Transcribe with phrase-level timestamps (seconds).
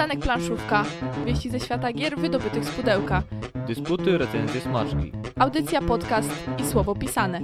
[0.00, 0.84] Przystanek Planszówka.
[1.26, 3.22] Wieści ze świata gier wydobytych z pudełka.
[3.66, 5.12] Dysputy, recenzje, smaczki.
[5.38, 7.40] Audycja, podcast i słowo pisane.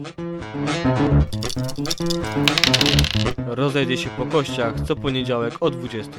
[3.46, 6.12] Rozejdzie się po kościach co poniedziałek o 20.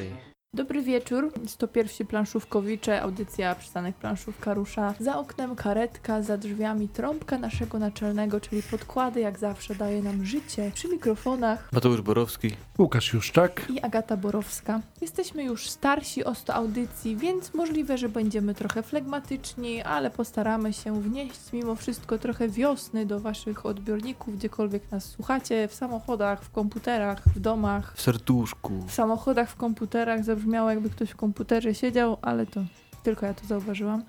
[0.53, 1.31] Dobry wieczór.
[1.47, 4.93] 101 Planszówkowicze, audycja Przystanek Planszówka rusza.
[4.99, 10.71] Za oknem karetka, za drzwiami trąbka naszego naczelnego, czyli podkłady, jak zawsze daje nam życie.
[10.75, 12.51] Przy mikrofonach Mateusz Borowski.
[12.79, 13.65] Łukasz Juszczak.
[13.69, 14.81] i Agata Borowska.
[15.01, 21.01] Jesteśmy już starsi o 100 audycji, więc możliwe, że będziemy trochę flegmatyczni, ale postaramy się
[21.01, 27.21] wnieść mimo wszystko trochę wiosny do waszych odbiorników, gdziekolwiek nas słuchacie, w samochodach, w komputerach,
[27.35, 27.93] w domach.
[27.95, 28.83] W serduszku.
[28.87, 32.61] W samochodach, w komputerach zabrzmiało jakby ktoś w komputerze siedział, ale to
[33.03, 34.03] tylko ja to zauważyłam.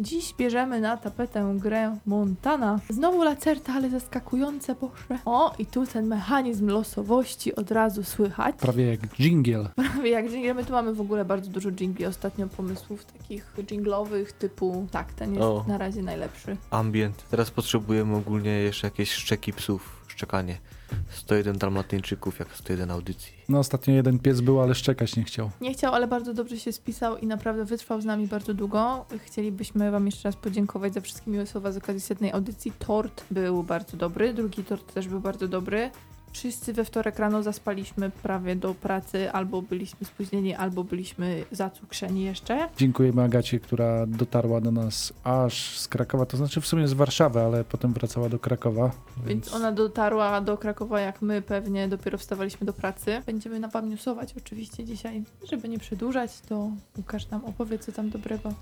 [0.00, 2.80] Dziś bierzemy na tapetę grę Montana.
[2.90, 5.18] Znowu lacerta, ale zaskakujące, boże.
[5.24, 8.56] O, i tu ten mechanizm losowości od razu słychać.
[8.56, 9.68] Prawie jak dżingiel.
[9.92, 14.32] Prawie jak dżingiel, my tu mamy w ogóle bardzo dużo dżingli ostatnio pomysłów takich dżinglowych
[14.32, 15.64] typu tak, ten jest O.
[15.68, 16.56] na razie najlepszy.
[16.70, 17.24] Ambient.
[17.30, 20.04] Teraz potrzebujemy ogólnie jeszcze jakieś szczeki psów.
[20.08, 20.58] Szczekanie.
[21.10, 23.37] 101 dalmatyńczyków jak 101 audycji.
[23.48, 25.50] No ostatnio jeden pies był, ale szczekać nie chciał.
[25.60, 29.04] Nie chciał, ale bardzo dobrze się spisał i naprawdę wytrwał z nami bardzo długo.
[29.26, 32.72] Chcielibyśmy wam jeszcze raz podziękować za wszystkie miłe słowa z okazji setnej audycji.
[32.78, 35.90] Tort był bardzo dobry, drugi tort też był bardzo dobry.
[36.32, 42.68] Wszyscy we wtorek rano zaspaliśmy prawie do pracy, albo byliśmy spóźnieni, albo byliśmy zacukrzeni jeszcze.
[42.76, 47.40] Dziękujemy Agacie, która dotarła do nas aż z Krakowa, to znaczy w sumie z Warszawy,
[47.40, 48.90] ale potem wracała do Krakowa.
[49.26, 53.22] Więc ona dotarła do Krakowa, jak my pewnie dopiero wstawaliśmy do pracy.
[53.26, 53.88] Będziemy na wam
[54.36, 55.24] oczywiście dzisiaj.
[55.50, 58.54] Żeby nie przedłużać, to Łukasz nam opowie, co tam dobrego.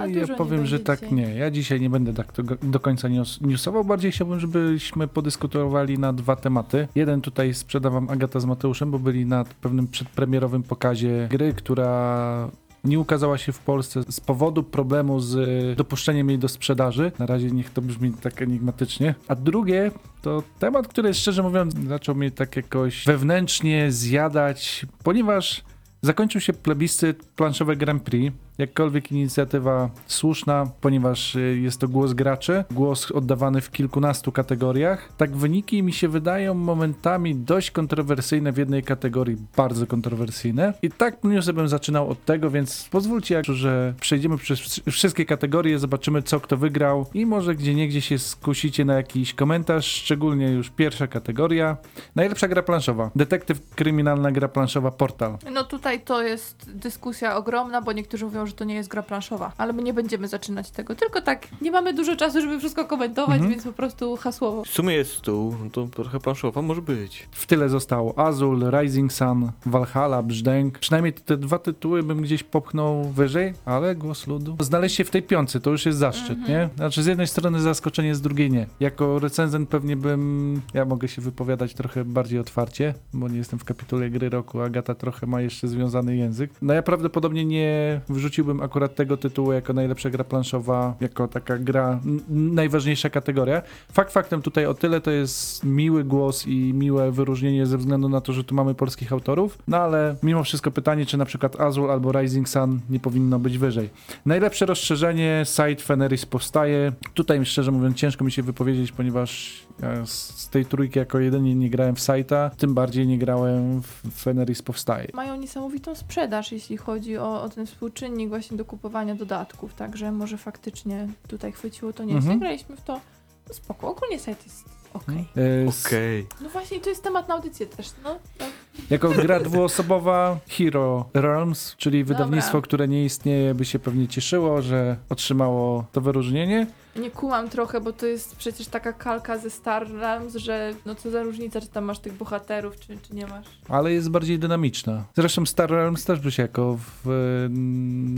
[0.00, 1.34] A Ja powiem, że tak nie.
[1.34, 3.84] Ja dzisiaj nie będę tak do, końca news, newsował.
[3.84, 6.88] Bardziej chciałbym, żebyśmy podyskutowali na dwa tematy.
[6.94, 12.50] Jeden tutaj sprzeda wam Agata z Mateuszem, bo byli na pewnym przedpremierowym pokazie gry, która
[12.84, 17.12] nie ukazała się w Polsce z powodu problemu z dopuszczeniem jej do sprzedaży.
[17.18, 19.14] Na razie niech to brzmi tak enigmatycznie.
[19.28, 19.90] A drugie
[20.22, 25.62] to temat, który szczerze mówiąc zaczął mnie tak jakoś wewnętrznie zjadać, ponieważ
[26.02, 28.36] zakończył się plebiscyt planszowe Grand Prix.
[28.58, 35.08] Jakkolwiek inicjatywa słuszna, ponieważ y, jest to głos graczy, głos oddawany w kilkunastu kategoriach.
[35.16, 40.72] Tak wyniki mi się wydają momentami dość kontrowersyjne w jednej kategorii, bardzo kontrowersyjne.
[40.82, 45.78] I tak newsy bym zaczynał od tego, więc pozwólcie, że przejdziemy przez wszy- wszystkie kategorie,
[45.78, 50.70] zobaczymy co kto wygrał i może gdzie niegdzie się skusicie na jakiś komentarz, szczególnie już
[50.70, 51.76] pierwsza kategoria.
[52.16, 53.10] Najlepsza gra planszowa.
[53.16, 55.38] Detektyw kryminalna gra planszowa Portal.
[55.52, 59.52] No tutaj to jest dyskusja ogromna, bo niektórzy mówią, że to nie jest gra planszowa,
[59.58, 60.94] ale my nie będziemy zaczynać tego.
[60.94, 63.50] Tylko tak, nie mamy dużo czasu, żeby wszystko komentować, Mhm.
[63.50, 64.64] więc po prostu hasłowo.
[64.64, 67.28] W sumie jest stół, no to trochę planszowa może być.
[67.32, 70.78] W tyle zostało Azul, Rising Sun, Valhalla, Brzdęk.
[70.78, 74.56] Przynajmniej te dwa tytuły bym gdzieś popchnął wyżej, ale głos ludu.
[74.60, 76.48] Znaleźć się w tej piątce to już jest zaszczyt, Mhm.
[76.48, 76.68] nie?
[76.76, 78.66] Znaczy z jednej strony zaskoczenie, z drugiej nie.
[78.80, 83.64] Jako recenzent pewnie bym, ja mogę się wypowiadać trochę bardziej otwarcie, bo nie jestem w
[83.64, 86.50] kapitule gry roku, Agata trochę ma jeszcze związany język.
[86.62, 88.00] No ja prawdopodobnie nie
[88.38, 93.62] wrzuciłbym akurat tego tytułu jako najlepsza gra planszowa, jako taka gra, najważniejsza kategoria.
[93.92, 98.20] Fakt faktem tutaj o tyle to jest miły głos i miłe wyróżnienie ze względu na
[98.20, 101.90] to, że tu mamy polskich autorów, no ale mimo wszystko pytanie, czy na przykład Azul
[101.90, 103.90] albo Rising Sun nie powinno być wyżej.
[104.26, 106.92] Najlepsze rozszerzenie, site Fenris powstaje.
[107.14, 111.70] Tutaj szczerze mówiąc ciężko mi się wypowiedzieć, ponieważ ja z tej trójki jako jedynie nie
[111.70, 115.08] grałem w site'a, tym bardziej nie grałem w Fenris powstaje.
[115.14, 120.38] Mają niesamowitą sprzedaż, jeśli chodzi o, o ten współczynnik właśnie do kupowania dodatków, także może
[120.38, 122.14] faktycznie tutaj chwyciło to nie.
[122.14, 122.38] Mhm.
[122.38, 123.00] Graliśmy w to,
[123.48, 125.24] no spoko, ogólnie site jest okej.
[125.36, 126.26] E, s- Okej.
[126.40, 128.18] No właśnie, to jest temat na audycję też, no.
[128.38, 128.48] tak.
[128.90, 132.66] Jako gra dwuosobowa Hero Realms, czyli wydawnictwo, Dobra.
[132.66, 136.66] które nie istnieje, by się pewnie cieszyło, że otrzymało to wyróżnienie.
[137.00, 141.10] Nie kumam trochę, bo to jest przecież taka kalka ze Star Realms, że no co
[141.10, 143.46] za różnica, czy tam masz tych bohaterów, czy, czy nie masz.
[143.68, 145.04] ale jest bardziej dynamiczna.
[145.16, 147.48] Zresztą Star Realms też by się jako w, y,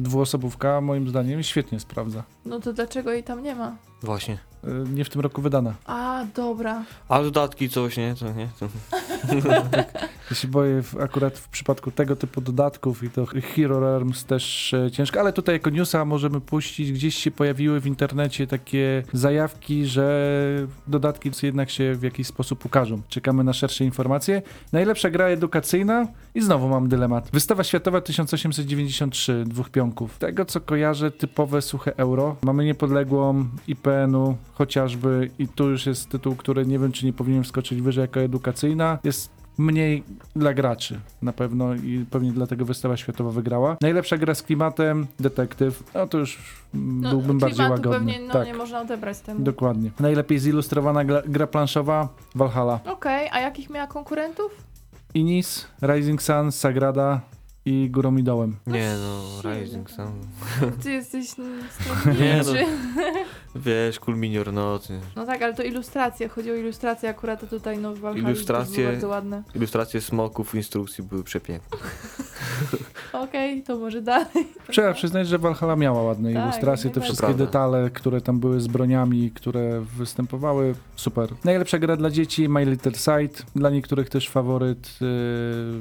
[0.03, 2.23] dwuosobówka moim zdaniem świetnie sprawdza.
[2.47, 3.77] No to dlaczego jej tam nie ma?
[4.03, 4.39] Właśnie.
[4.65, 5.75] Y, nie w tym roku wydana.
[5.87, 6.85] A, dobra.
[7.09, 8.15] A dodatki coś, nie?
[8.15, 8.49] To nie?
[8.61, 8.69] To...
[10.31, 14.75] Ja się boję w, akurat w przypadku tego typu dodatków i to Hero Realms też
[14.75, 19.87] e, ciężko, ale tutaj jako newsa możemy puścić, gdzieś się pojawiły w internecie takie zajawki,
[19.87, 23.03] że dodatki jednak się w jakiś sposób ukażą.
[23.09, 24.43] Czekamy na szersze informacje.
[24.73, 27.31] Najlepsza gra edukacyjna i znowu mam dylemat.
[27.33, 30.19] Wystawa światowa 1893, dwóch pionków.
[30.19, 32.37] Tego co kojarzę, typowe suche euro.
[32.43, 37.43] Mamy niepodległą IPN-u chociażby i tu już jest tytuł, który nie wiem czy nie powinien
[37.45, 38.99] wskoczyć wyżej jako edukacyjna.
[39.05, 40.03] Jest mniej
[40.37, 43.77] dla graczy na pewno i pewnie dlatego wystawa światowa wygrała.
[43.81, 46.39] Najlepsza gra z klimatem, detektyw, no to już
[46.75, 47.93] No, byłbym bardziej łagodny.
[47.99, 49.41] pewnie no, tak, nie można odebrać temu.
[49.41, 49.91] dokładnie.
[50.01, 52.81] Najlepiej zilustrowana gra, gra planszowa, Valhalla.
[52.87, 54.70] Okej, a jakich miała konkurentów?
[55.13, 57.23] Inis, Rising Sun, Sagrada
[57.65, 58.57] i Górą i Dołem.
[58.67, 59.91] Nie no, Rising.
[59.91, 60.07] Sun.
[60.83, 62.67] Ty jesteś Nie, straszniejszy.
[63.57, 65.01] Wiesz, Kulminior nocy.
[65.17, 66.29] No tak, ale to ilustracje.
[66.29, 69.43] Chodzi o ilustracje akurat, to tutaj no w Valhalla Ilustracje- bardzo ładne.
[69.55, 71.79] Ilustracje smoków instrukcji były przepiękne.
[73.13, 74.29] Okej, to może dalej.
[74.71, 77.45] Trzeba przyznać, że Valhalla miała ładne Tak, ilustracje, te wszystkie Prawda.
[77.47, 81.29] detale, które tam były z broniami, które występowały, super.
[81.45, 85.07] Najlepsza gra dla dzieci, My Little Sight, dla niektórych też faworyt yy,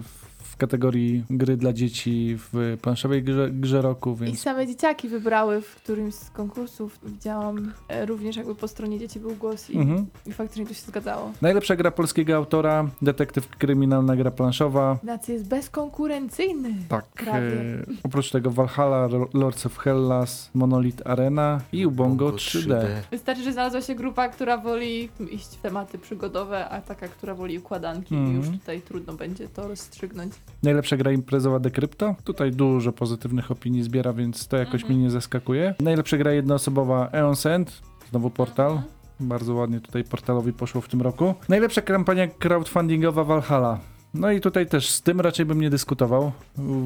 [0.04, 0.19] w
[0.60, 5.76] kategorii gry dla dzieci w planszowej grze, grze roku, I więc same dzieciaki wybrały w
[5.76, 7.00] którymś z konkursów.
[7.04, 10.06] Widziałam e, również jakby po stronie dzieci był głos i, mhm.
[10.26, 11.32] i faktycznie to się zgadzało.
[11.42, 14.98] Najlepsza gra polskiego autora, detektyw kryminalna gra planszowa.
[15.04, 16.74] Ignacy jest bezkonkurencyjny.
[16.90, 17.48] Tak, Prawie.
[17.62, 22.86] e, oprócz tego Valhalla, Lords of Hellas, Monolith Arena i Ubongo 3D.
[23.12, 27.60] Wystarczy, że znalazła się grupa, która woli iść w tematy przygodowe, a taka, która woli
[27.60, 28.16] układanki.
[28.16, 28.38] I Mhm.
[28.38, 30.34] już tutaj trudno będzie to rozstrzygnąć.
[30.64, 32.16] Najlepsza gra imprezowa Decrypto.
[32.24, 34.94] Tutaj dużo pozytywnych opinii zbiera, więc to jakoś Mhm.
[34.94, 35.76] mnie nie zaskakuje.
[35.80, 37.82] Najlepsza gra jednoosobowa Eon's End.
[38.12, 38.72] Znowu portal.
[38.72, 38.90] Mhm.
[39.20, 41.34] Bardzo ładnie tutaj portalowi poszło w tym roku.
[41.50, 43.80] Najlepsza kampania crowdfundingowa Valhalla.
[44.14, 46.32] No i tutaj też z tym raczej bym nie dyskutował.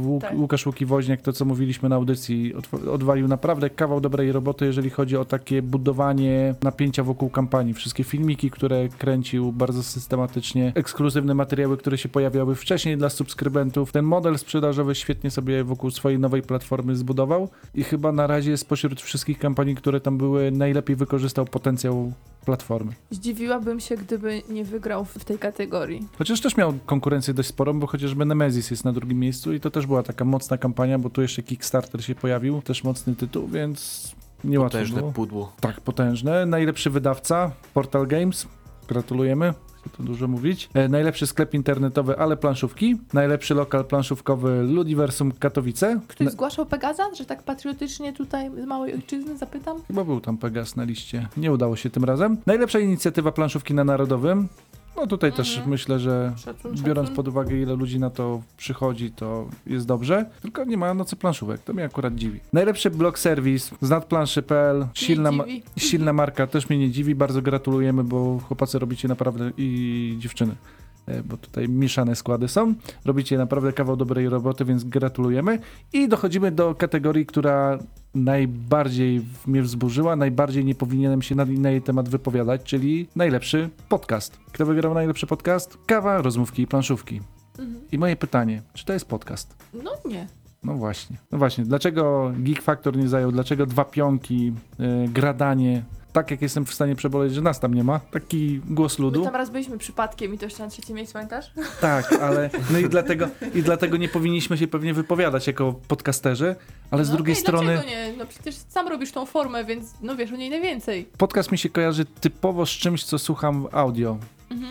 [0.04, 0.38] Łuk, Tak.
[0.38, 5.18] Łukasz Łuki-Woźniak, to co mówiliśmy na audycji, odw- odwalił naprawdę kawał dobrej roboty, jeżeli chodzi
[5.18, 7.74] o takie budowanie napięcia wokół kampanii.
[7.74, 13.92] Wszystkie filmiki, które kręcił bardzo systematycznie, ekskluzywne materiały, które się pojawiały wcześniej dla subskrybentów.
[13.92, 19.02] Ten model sprzedażowy świetnie sobie wokół swojej nowej platformy zbudował i chyba na razie spośród
[19.02, 22.12] wszystkich kampanii, które tam były, najlepiej wykorzystał potencjał
[22.46, 22.94] platformy.
[23.10, 26.08] Zdziwiłabym się, gdyby nie wygrał w tej kategorii.
[26.18, 29.72] Chociaż też miał konkurencję dość sporą, bo chociażby Nemesis jest na drugim miejscu i to
[29.72, 34.12] też była taka mocna kampania, bo tu jeszcze Kickstarter się pojawił, też mocny tytuł, więc
[34.44, 35.12] niełatwo Potężne było.
[35.12, 35.54] pudło.
[35.60, 36.46] Tak, potężne.
[36.46, 38.48] Najlepszy wydawca, Portal Games.
[38.88, 39.54] Gratulujemy.
[39.84, 40.70] Co tu dużo mówić.
[40.74, 42.96] E, najlepszy sklep internetowy, ale planszówki.
[43.14, 46.00] Najlepszy lokal planszówkowy Ludiversum Katowice.
[46.08, 49.78] Ktoś Na- zgłaszał Pegaza, że tak patriotycznie tutaj z małej ojczyzny zapytam?
[49.88, 51.28] Chyba był tam Pegas na liście.
[51.38, 52.38] Nie udało się tym razem.
[52.46, 54.48] Najlepsza inicjatywa planszówki na Narodowym.
[54.96, 55.70] No tutaj też Mhm.
[55.70, 57.16] myślę, że Szacun, biorąc szacun.
[57.16, 60.26] pod uwagę ile ludzi na to przychodzi, to jest dobrze.
[60.42, 61.62] Tylko nie ma nocy planszówek.
[61.62, 62.40] To mnie akurat dziwi.
[62.54, 64.86] Najlepszy blog serwis z nadplanszy.pl.
[64.94, 65.44] Silna, ma-
[65.78, 67.16] silna marka też mnie nie dziwi.
[67.16, 70.56] Bardzo gratulujemy, bo chłopacy robicie naprawdę i dziewczyny.
[71.06, 72.74] E, Bo tutaj mieszane składy są.
[73.06, 75.60] Robicie naprawdę kawał dobrej roboty, więc gratulujemy.
[75.94, 77.80] I dochodzimy do kategorii, która
[78.16, 84.38] najbardziej mnie wzburzyła, najbardziej nie powinienem się na, na jej temat wypowiadać, czyli najlepszy podcast.
[84.52, 85.78] Kto wygrał najlepszy podcast?
[85.86, 87.22] Kawa, rozmówki i planszówki.
[87.60, 87.82] Mhm.
[87.92, 89.56] I moje pytanie, czy to jest podcast?
[89.84, 90.28] No nie.
[90.64, 91.18] No właśnie.
[91.32, 95.84] No właśnie, dlaczego Geek Factor nie zajął, dlaczego dwa pionki, yy, gradanie,
[96.14, 99.24] tak jak jestem w stanie przeboleć, że nas tam nie ma, taki głos My ludu.
[99.24, 101.52] tam raz byliśmy przypadkiem i to jeszcze na trzecie miejsce, pamiętasz?
[101.82, 106.56] Tak, ale no i dlatego, i dlatego nie powinniśmy się pewnie wypowiadać jako podcasterzy,
[106.92, 108.14] ale z no drugiej okej, strony Dlaczego nie?
[108.18, 111.08] No przecież sam robisz tą formę, więc no wiesz o niej najwięcej.
[111.18, 114.18] podcast mi się kojarzy typowo z czymś, co słucham w audio.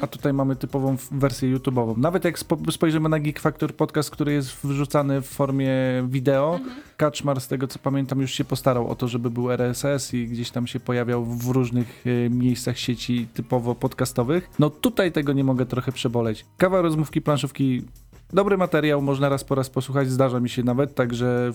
[0.01, 1.97] A tutaj mamy typową wersję YouTube'ową.
[1.99, 5.73] Nawet jak spo- spojrzymy na Geek Factor podcast, który jest wrzucany w formie
[6.09, 6.81] wideo, Mhm.
[6.97, 10.51] Kaczmar, z tego co pamiętam, już się postarał o to, żeby był RSS i gdzieś
[10.51, 14.51] tam się pojawiał w różnych e, miejscach sieci typowo podcastowych.
[14.59, 16.45] No tutaj tego nie mogę trochę przeboleć.
[16.57, 17.83] Kawa rozmówki, planszówki,
[18.33, 21.53] dobry materiał, można raz po raz posłuchać, zdarza mi się nawet, także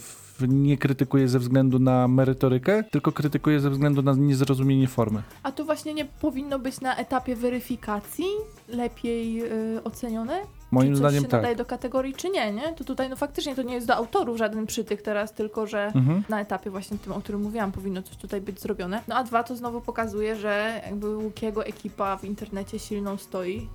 [0.47, 5.23] nie krytykuję ze względu na merytorykę, tylko krytykuję ze względu na niezrozumienie formy.
[5.43, 8.25] A to właśnie nie powinno być na etapie weryfikacji
[8.69, 9.43] lepiej
[9.77, 10.41] y, ocenione?
[10.71, 11.41] Moim czy zdaniem się tak.
[11.41, 12.73] nadaje do kategorii, czy nie, nie?
[12.73, 16.23] To tutaj no faktycznie to nie jest do autorów żaden przytyk teraz, tylko że Mhm.
[16.29, 19.01] na etapie właśnie tym, o którym mówiłam, powinno coś tutaj być zrobione.
[19.07, 23.67] No a dwa, to znowu pokazuje, że jakby Łukiego ekipa w internecie silną stoi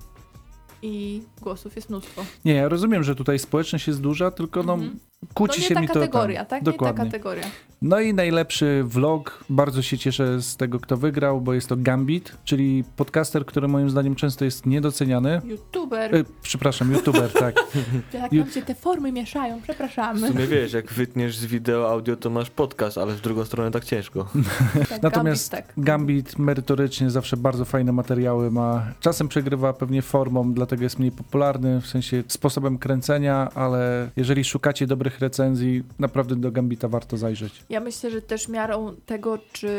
[0.83, 2.25] i głosów jest mnóstwo.
[2.45, 4.99] Nie, ja rozumiem, że tutaj społeczność jest duża, tylko no Mhm.
[5.35, 6.63] kłóci no nie się ta mi to kategoria, tak?
[6.63, 7.05] Dokładnie.
[7.05, 7.45] Nie ta kategoria.
[7.83, 12.37] No i najlepszy vlog, bardzo się cieszę z tego, kto wygrał, bo jest to Gambit,
[12.45, 15.41] czyli podcaster, który moim zdaniem często jest niedoceniany.
[15.45, 17.55] YouTuber, E, przepraszam, youtuber, tak.
[18.13, 20.29] jak nam się te formy mieszają, W przepraszamy.
[20.29, 23.85] sumie wiesz, jak wytniesz z wideo audio, to masz podcast, ale w drugą stronę tak
[23.85, 24.29] ciężko.
[24.89, 25.85] Tak, Natomiast Gambit, tak.
[25.85, 28.87] Gambit merytorycznie zawsze bardzo fajne materiały ma.
[29.01, 34.87] Czasem przegrywa pewnie formą, dlatego jest mniej popularny, w sensie sposobem kręcenia, ale jeżeli szukacie
[34.87, 37.65] dobrych recenzji, naprawdę do Gambita warto zajrzeć.
[37.73, 39.73] Ja myślę, że też miarą tego, czy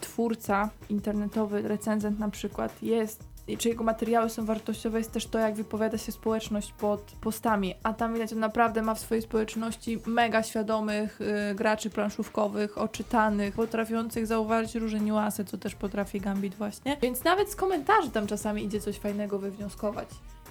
[0.00, 5.38] twórca internetowy, recenzent na przykład, jest i czy jego materiały są wartościowe, jest też to,
[5.38, 7.74] jak wypowiada się społeczność pod postami.
[7.82, 13.54] A tam widać, on naprawdę ma w swojej społeczności mega świadomych y, graczy planszówkowych, oczytanych,
[13.54, 16.96] potrafiących zauważyć różne niuanse, co też potrafi Gambit właśnie.
[17.02, 20.08] Więc nawet z komentarzy tam czasami idzie coś fajnego wywnioskować.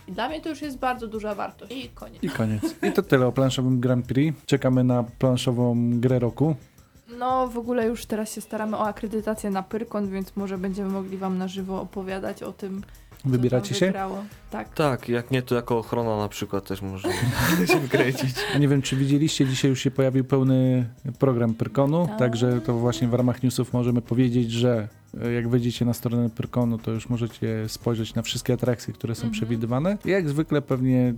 [0.07, 1.71] I dla mnie to już jest bardzo duża wartość.
[1.71, 2.23] I koniec.
[2.23, 2.75] I koniec.
[2.83, 4.45] I to tyle o planszowym Grand Prix.
[4.45, 6.55] Czekamy na planszową grę roku.
[7.19, 11.17] No, w ogóle już teraz się staramy o akredytację na Pyrkon, więc może będziemy mogli
[11.17, 12.81] Wam na żywo opowiadać o tym,
[13.23, 13.85] co Wybieracie się?
[13.85, 14.23] wygrało.
[14.51, 14.73] Tak.
[14.73, 17.13] Tak, jak nie to jako ochrona na przykład też możemy
[17.67, 18.35] się wkręcić.
[18.55, 20.89] A nie wiem, czy widzieliście, dzisiaj już się pojawił pełny
[21.19, 22.19] program Pyrkonu, Tak.
[22.19, 24.87] także to właśnie w ramach newsów możemy powiedzieć, że
[25.21, 29.19] e, jak wejdziecie na stronę Pyrkonu, to już możecie spojrzeć na wszystkie atrakcje, które są
[29.21, 29.33] Mhm.
[29.33, 29.97] przewidywane.
[30.05, 31.13] Jak zwykle pewnie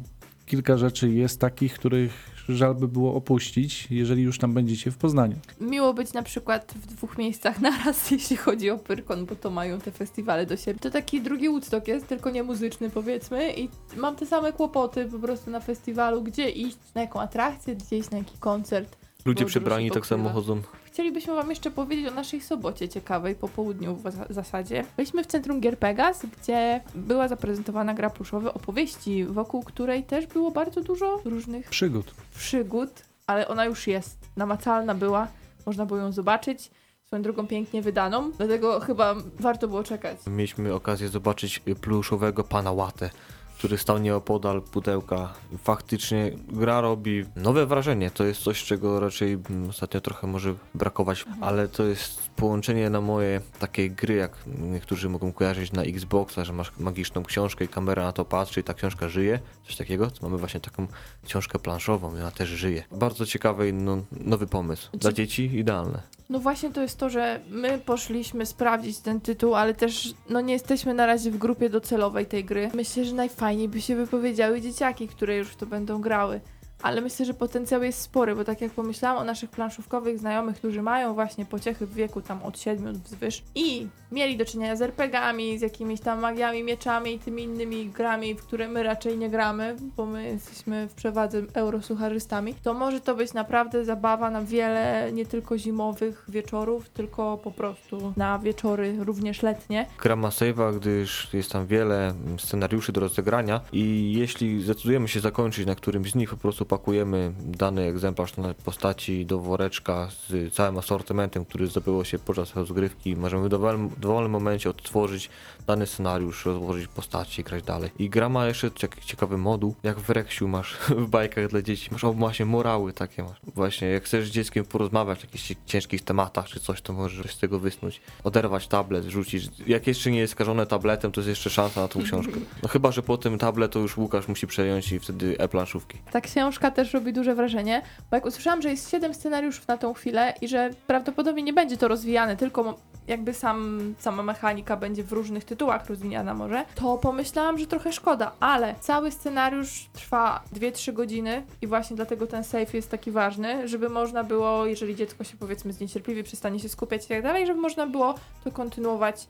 [0.45, 5.35] kilka rzeczy jest takich, których żal by było opuścić, jeżeli już tam będziecie w Poznaniu.
[5.61, 9.79] Miło być na przykład w dwóch miejscach naraz, jeśli chodzi o Pyrkon, bo to mają
[9.79, 10.79] te festiwale do siebie.
[10.79, 15.19] To taki drugi Woodstock jest, tylko nie muzyczny powiedzmy i mam te same kłopoty po
[15.19, 18.97] prostu na festiwalu, gdzie iść, na jaką atrakcję, gdzie iść, na jaki koncert.
[19.25, 20.61] Ludzie przebrani tak samo chodzą.
[20.93, 24.83] Chcielibyśmy Wam jeszcze powiedzieć o naszej sobocie ciekawej, po południu w za- zasadzie.
[24.97, 30.51] Byliśmy w centrum Gier Pegas, gdzie była zaprezentowana gra pluszowa opowieści, wokół której też było
[30.51, 32.13] bardzo dużo różnych Przygód.
[32.35, 32.89] przygód,
[33.27, 34.17] ale ona już jest.
[34.37, 35.27] Namacalna była,
[35.65, 36.71] można było ją zobaczyć.
[37.05, 40.17] Swoją drogą pięknie wydaną, dlatego chyba warto było czekać.
[40.27, 43.09] Mieliśmy okazję zobaczyć pluszowego pana Łatę,
[43.57, 45.33] który stał nieopodal pudełka.
[45.63, 48.11] Faktycznie gra robi nowe wrażenie.
[48.11, 53.01] To jest coś, czego raczej mm, ostatnio trochę może brakować, ale to jest połączenie na
[53.01, 58.03] moje takiej gry, jak niektórzy mogą kojarzyć na Xboxa, że masz magiczną książkę i kamera
[58.03, 59.39] na to patrzy i ta książka żyje.
[59.67, 60.11] Coś takiego.
[60.21, 60.87] Mamy właśnie taką
[61.25, 62.83] książkę planszową i ona też żyje.
[62.91, 64.89] Bardzo ciekawy i no, nowy pomysł.
[64.93, 66.01] Dla Czy- dzieci idealne.
[66.29, 70.53] No właśnie to jest to, że my poszliśmy sprawdzić ten tytuł, ale też no nie
[70.53, 72.69] jesteśmy na razie w grupie docelowej tej gry.
[72.73, 76.41] Myślę, że najfajniej by się wypowiedziały dzieciaki, które już w to będą grały.
[76.83, 80.81] Ale myślę, że potencjał jest spory, bo tak jak pomyślałam o naszych planszówkowych znajomych, którzy
[80.81, 85.59] mają właśnie pociechy w wieku tam od 7 wzwyż i mieli do czynienia z RPGami,
[85.59, 89.75] z jakimiś tam magiami, mieczami i tymi innymi grami, w które my raczej nie gramy,
[89.97, 95.25] bo my jesteśmy w przewadze eurosucharzystami, to może to być naprawdę zabawa na wiele, nie
[95.25, 99.85] tylko zimowych wieczorów, tylko po prostu na wieczory również letnie.
[100.01, 105.65] Gra ma save'a, gdyż jest tam wiele scenariuszy do rozegrania i jeśli zdecydujemy się zakończyć
[105.65, 110.77] na którymś z nich, po prostu pakujemy dany egzemplarz na postaci do woreczka z całym
[110.77, 113.15] asortymentem, który zdobyło się podczas rozgrywki.
[113.15, 115.29] Możemy w dowolnym, dowolnym momencie odtworzyć
[115.67, 117.89] dany scenariusz, rozłożyć postaci i grać dalej.
[117.99, 118.71] I gra ma jeszcze
[119.05, 121.89] ciekawy moduł, jak w Reksiu masz w bajkach dla dzieci.
[121.91, 123.37] Masz o, właśnie morały takie masz.
[123.55, 127.39] Właśnie jak chcesz z dzieckiem porozmawiać o jakichś ciężkich tematach czy coś, to możesz z
[127.39, 128.01] tego wysnuć.
[128.23, 129.49] Oderwać tablet, rzucić.
[129.67, 132.33] Jak jeszcze nie jest skażone tabletem, to jest jeszcze szansa na tą książkę.
[132.63, 135.97] No chyba, że po tym tablet to już Łukasz musi przejąć i wtedy e-planszówki.
[136.11, 139.93] Ta książka też robi duże wrażenie, bo jak usłyszałam, że jest 7 scenariuszów na tą
[139.93, 142.77] chwilę i że prawdopodobnie nie będzie to rozwijane, tylko
[143.07, 148.31] jakby sam, sama mechanika będzie w różnych tytułach rozwijana może, to pomyślałam, że trochę szkoda,
[148.39, 153.89] ale cały scenariusz trwa 2-3 godziny i właśnie dlatego ten save jest taki ważny, żeby
[153.89, 157.87] można było, jeżeli dziecko się powiedzmy zniecierpliwie, przestanie się skupiać i tak dalej, żeby można
[157.87, 159.27] było to kontynuować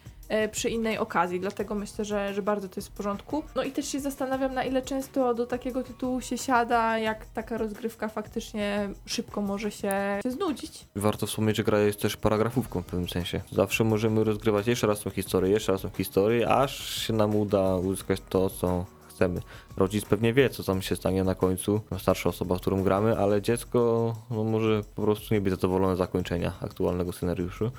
[0.52, 3.44] przy innej okazji, dlatego myślę, że, że bardzo to jest w porządku.
[3.56, 7.58] No i też się zastanawiam, na ile często do takiego tytułu się siada, jak taka
[7.58, 10.86] rozgrywka faktycznie szybko może się, się znudzić.
[10.96, 13.42] Warto wspomnieć, że gra jest też paragrafówką w pewnym sensie.
[13.52, 17.76] Zawsze możemy rozgrywać jeszcze raz tą historię, jeszcze raz tą historię, aż się nam uda
[17.76, 19.42] uzyskać to, co chcemy.
[19.78, 23.42] Rodzic pewnie wie, co tam się stanie na końcu, starsza osoba, z którą gramy, ale
[23.42, 27.72] dziecko no, może po prostu nie być zadowolone z zakończenia aktualnego scenariuszu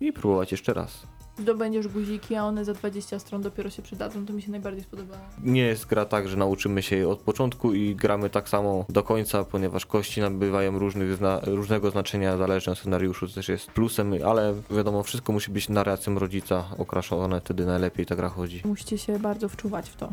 [0.00, 1.06] i próbować jeszcze raz.
[1.38, 5.20] Zdobędziesz guziki, a one za 20 stron dopiero się przydadzą, to mi się najbardziej spodobało.
[5.44, 9.02] Nie jest gra tak, że nauczymy się jej od początku i gramy tak samo do
[9.02, 14.12] końca, ponieważ kości nabywają różnych zna różnego znaczenia zależnie od scenariuszu, co też jest plusem,
[14.26, 18.62] ale wiadomo, wszystko musi być narracją rodzica okraszone, wtedy najlepiej ta gra chodzi.
[18.64, 20.12] Musicie się bardzo wczuwać w to.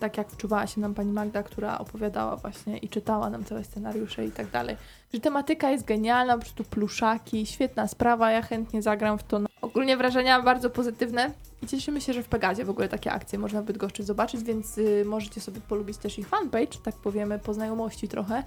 [0.00, 4.26] Tak jak wczuwała się nam pani Magda, która opowiadała właśnie i czytała nam całe scenariusze
[4.26, 4.76] i tak dalej.
[5.14, 9.38] Że tematyka jest genialna, po prostu pluszaki, świetna sprawa, ja chętnie zagram w to.
[9.38, 11.30] No, ogólnie wrażenia bardzo pozytywne
[11.62, 14.78] i cieszymy się, że w Pegazie w ogóle takie akcje można w Bydgoszczy zobaczyć, więc
[14.78, 18.42] y, możecie sobie polubić też ich fanpage, tak powiemy, po znajomości trochę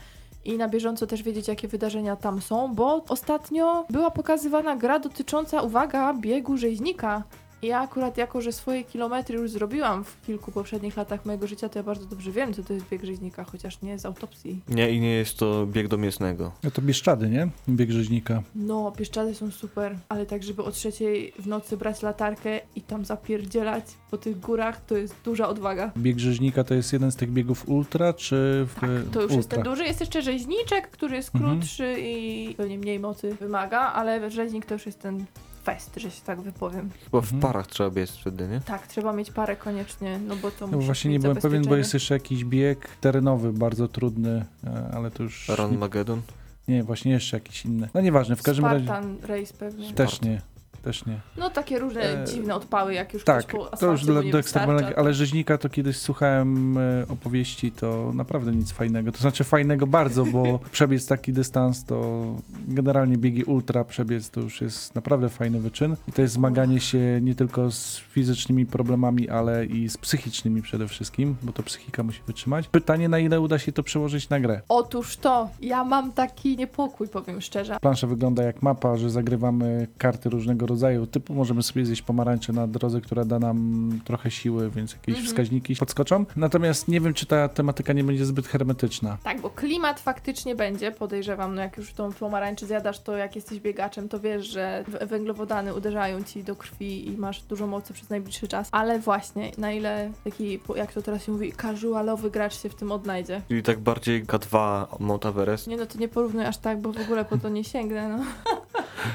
[0.46, 5.62] i na bieżąco też wiedzieć, jakie wydarzenia tam są, bo ostatnio była pokazywana gra dotycząca,
[5.62, 7.24] uwaga, biegu rzeźnika.
[7.62, 11.80] Ja akurat jako, że swoje kilometry już zrobiłam w kilku poprzednich latach mojego życia, to
[11.80, 14.60] ja bardzo dobrze wiem, co to jest bieg rzeźnika, chociaż nie z autopsji.
[14.70, 16.52] Nie, i nie jest to bieg do mięsnego.
[16.64, 17.50] No to Bieszczady, nie?
[17.70, 18.42] Bieg rzeźnika.
[18.56, 23.06] No, Pieszczady są super, ale tak, żeby o trzeciej w nocy brać latarkę i tam
[23.06, 25.92] zapierdzielać po tych górach, to jest duża odwaga.
[25.98, 29.38] Bieg rzeźnika to jest jeden z tych biegów ultra, czy w Tak, to już ultra?
[29.38, 29.84] jest ten duży.
[29.84, 31.60] Jest jeszcze rzeźniczek, który jest Mhm.
[31.60, 35.26] krótszy i pewnie mniej mocy wymaga, ale rzeźnik to już jest ten
[35.64, 36.90] fest, że się tak wypowiem.
[37.04, 37.42] Chyba w Mhm.
[37.42, 38.60] parach trzeba biec wtedy, nie?
[38.60, 41.76] Tak, trzeba mieć parę koniecznie, no bo to No musi właśnie nie byłem pewien, bo
[41.76, 45.50] jest jeszcze jakiś bieg terenowy, bardzo trudny, e, ale to już...
[45.50, 46.22] Run Magedon.
[46.68, 47.90] Nie, właśnie jeszcze jakiś inny.
[47.94, 48.86] No nieważne, w każdym razie...
[48.86, 49.94] Spartan Race pewnie.
[49.94, 50.42] Też nie,
[50.82, 51.20] też nie.
[51.38, 54.98] No takie różne E, dziwne odpały, jak już Tak, po to już dla, do ekstremalnego,
[55.00, 59.12] ale rzeźnika to kiedyś słuchałem e, opowieści, to naprawdę nic fajnego.
[59.12, 62.26] To znaczy fajnego bardzo, bo przebiec taki dystans to
[62.68, 65.96] generalnie biegi ultra przebiec to już jest naprawdę fajny wyczyn.
[66.08, 70.88] I to jest zmaganie się nie tylko z fizycznymi problemami, ale i z psychicznymi przede
[70.88, 72.68] wszystkim, bo to psychika musi wytrzymać.
[72.68, 74.62] Pytanie, na ile uda się to przełożyć na grę.
[74.70, 77.78] Otóż to, ja mam taki niepokój, powiem szczerze.
[77.82, 82.68] Plansza wygląda jak mapa, że zagrywamy karty różnego rodzaju, typu możemy sobie zjeść pomarańcze na
[82.68, 85.28] drodze, która da nam trochę siły, więc jakieś Mhm.
[85.28, 86.26] wskaźniki podskoczą.
[86.36, 89.18] Natomiast nie wiem, czy ta tematyka nie będzie zbyt hermetyczna.
[89.24, 93.60] Tak, bo klimat faktycznie będzie, podejrzewam, no jak już tą pomarańczy zjadasz, to jak jesteś
[93.60, 98.48] biegaczem, to wiesz, że węglowodany uderzają ci do krwi i masz dużo mocy przez najbliższy
[98.48, 98.70] czas.
[98.72, 102.92] Ale właśnie, na ile taki, jak to teraz się mówi, casualowy gracz się w tym
[102.92, 103.42] odnajdzie.
[103.48, 107.02] Czyli tak bardziej K2 Mount Everest, Nie no, to nie porównuj aż tak, bo w
[107.02, 108.24] ogóle po to nie sięgnę, no.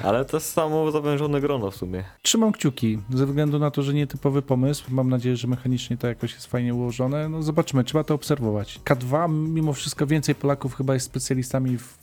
[0.03, 2.05] ale to jest samo zawężone grono w sumie.
[2.23, 4.85] Trzymam kciuki, ze względu na to, że nietypowy pomysł.
[4.89, 7.29] Mam nadzieję, że mechanicznie to jakoś jest fajnie ułożone.
[7.29, 8.81] No zobaczymy, trzeba to obserwować.
[8.85, 11.99] K2, mimo wszystko więcej Polaków chyba jest specjalistami w,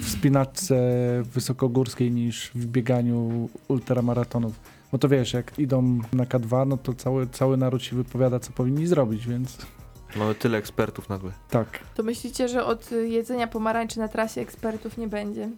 [0.00, 0.76] w spinaczce
[1.34, 4.52] wysokogórskiej niż w bieganiu ultramaratonów.
[4.92, 8.52] Bo to wiesz, jak idą na K2, no to cały, cały naród się wypowiada, co
[8.52, 9.58] powinni zrobić, więc
[10.16, 11.32] Mamy tyle ekspertów nagle.
[11.50, 11.78] tak.
[11.94, 15.50] To myślicie, że od jedzenia pomarańczy na trasie ekspertów nie będzie?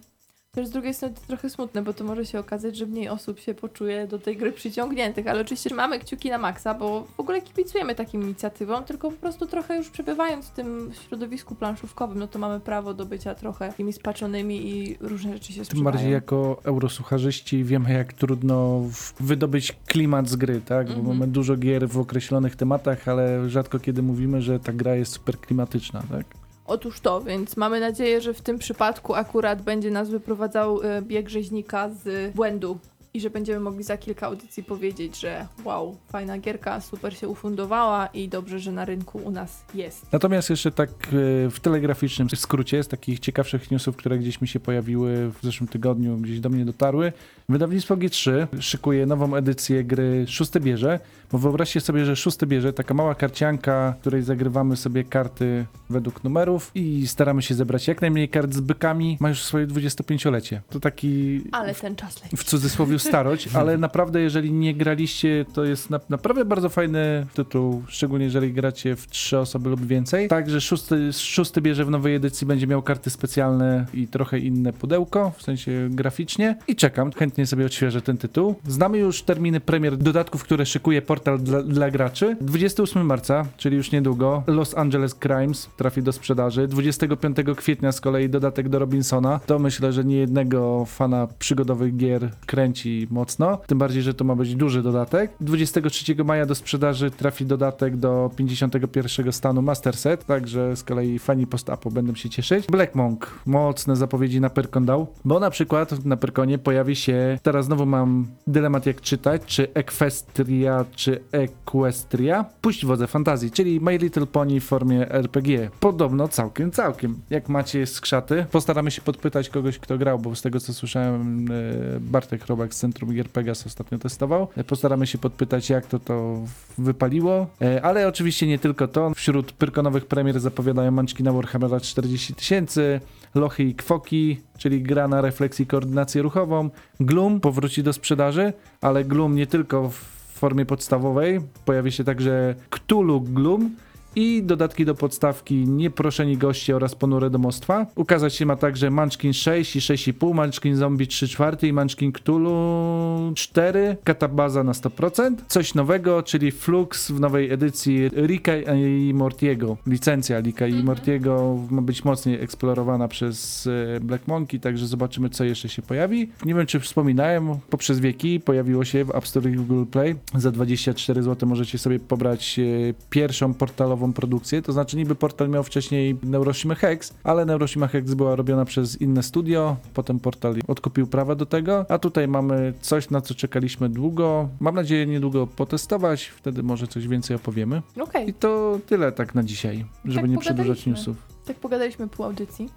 [0.55, 3.39] Też z drugiej strony to trochę smutne, bo to może się okazać, że mniej osób
[3.39, 7.41] się poczuje do tej gry przyciągniętych, ale oczywiście mamy kciuki na maksa, bo w ogóle
[7.41, 12.39] kibicujemy takim inicjatywom, tylko po prostu trochę już przebywając w tym środowisku planszówkowym, no to
[12.39, 15.83] mamy prawo do bycia trochę takimi spaczonymi i różne rzeczy się Tym sprzedają.
[15.91, 18.81] bardziej jako eurosucharzyści wiemy, jak trudno
[19.19, 20.87] wydobyć klimat z gry, tak?
[20.87, 21.17] Bo Mhm.
[21.17, 25.39] mamy dużo gier w określonych tematach, ale rzadko kiedy mówimy, że ta gra jest super
[25.39, 26.25] klimatyczna, tak?
[26.71, 31.29] Otóż to, więc mamy nadzieję, że w tym przypadku akurat będzie nas wyprowadzał e, bieg
[31.29, 32.79] rzeźnika z błędu
[33.13, 38.07] i że będziemy mogli za kilka audycji powiedzieć, że wow, fajna gierka, super się ufundowała
[38.07, 40.11] i dobrze, że na rynku u nas jest.
[40.11, 44.59] Natomiast jeszcze tak e, w telegraficznym skrócie z takich ciekawszych newsów, które gdzieś mi się
[44.59, 47.13] pojawiły w zeszłym tygodniu, gdzieś do mnie dotarły.
[47.49, 50.99] Wydawnictwo G3 szykuje nową edycję gry Szóste Bierze,
[51.31, 56.23] bo wyobraźcie sobie, że Szóste Bierze, taka mała karcianka, w której zagrywamy sobie karty według
[56.23, 60.61] numerów i staramy się zebrać jak najmniej kart z bykami, ma już swoje 25-lecie.
[60.69, 62.37] To taki Ale ten czas leci.
[62.37, 67.83] w cudzysłowie starość, ale naprawdę jeżeli nie graliście, to jest na, naprawdę bardzo fajny tytuł,
[67.87, 70.27] szczególnie jeżeli gracie w trzy osoby lub więcej.
[70.27, 75.31] Także szósty, szósty bierze w nowej edycji będzie miał karty specjalne i trochę inne pudełko,
[75.37, 78.55] w sensie graficznie i czekam, chętnie sobie odświeżę ten tytuł.
[78.67, 82.37] Znamy już terminy premier dodatków, które szykuje portal dla, dla graczy.
[82.41, 86.67] 28 marca, czyli już niedługo, Los Angeles Crimes trafi do sprzedaży.
[86.67, 89.39] 25 kwietnia z kolei dodatek do Robinsona.
[89.45, 93.57] To myślę, że nie jednego fana przygodowych gier kręci mocno.
[93.67, 95.31] Tym bardziej, że to ma być duży dodatek.
[95.41, 101.47] 23 maja do sprzedaży trafi dodatek do 51 stanu Master Set, także z kolei fani
[101.47, 102.67] post-apo będą się cieszyć.
[102.67, 107.65] Black Monk, mocne zapowiedzi na Pyrkon dał, bo na przykład na Pyrkonie pojawi się, teraz
[107.65, 112.45] znowu mam dylemat jak czytać, czy Equestria, czy Equestria.
[112.61, 115.69] Puść wodze fantazji, czyli My Little Pony w formie RPG.
[115.79, 117.19] Podobno całkiem, całkiem.
[117.29, 121.99] Jak macie skrzaty, postaramy się podpytać kogoś, kto grał, bo z tego co słyszałem, e,
[121.99, 124.47] Bartek Robak z Centrum Gier Pegas ostatnio testował.
[124.57, 126.41] E, Postaramy się podpytać, jak to to
[126.77, 127.47] wypaliło.
[127.61, 129.11] E, Ale oczywiście nie tylko to.
[129.15, 132.99] Wśród pyrkonowych premier zapowiadają Manczki na Warhammera 40 tysięcy,
[133.35, 136.69] Lochy i Kwoki, czyli gra na refleksji koordynację ruchową.
[136.99, 141.39] Gloom powróci do sprzedaży, ale Gloom nie tylko w formie podstawowej.
[141.65, 143.69] Pojawi się także Cthulhu Gloom
[144.15, 147.87] i dodatki do podstawki Nieproszeni Goście oraz Ponure Domostwa.
[147.95, 153.31] Ukazać się ma także Munchkin 6 i 6,5, Munchkin Zombie 3 czwarte i Munchkin Cthulhu
[153.35, 155.35] 4, katabaza na 100%.
[155.47, 159.77] Coś nowego, czyli Flux w nowej edycji Rika i Mortiego.
[159.87, 165.43] Licencja Rika i Mortiego ma być mocniej eksplorowana przez e, Black Monkey, także zobaczymy co
[165.43, 166.29] jeszcze się pojawi.
[166.45, 170.15] Nie wiem czy wspominałem, poprzez wieki pojawiło się w App Store i Google Play.
[170.35, 172.63] Za 24 zł możecie sobie pobrać e,
[173.09, 178.35] pierwszą portalową produkcję, to znaczy niby portal miał wcześniej Neuroshima Hex, ale Neuroshima Hex była
[178.35, 183.21] robiona przez inne studio, potem portal odkupił prawa do tego, a tutaj mamy coś, na
[183.21, 184.49] co czekaliśmy długo.
[184.59, 187.81] Mam nadzieję niedługo potestować, wtedy może coś więcej opowiemy.
[188.01, 191.17] Okej, I to tyle tak na dzisiaj, żeby Tak nie przedłużać newsów.
[191.45, 192.69] tak pogadaliśmy pół audycji.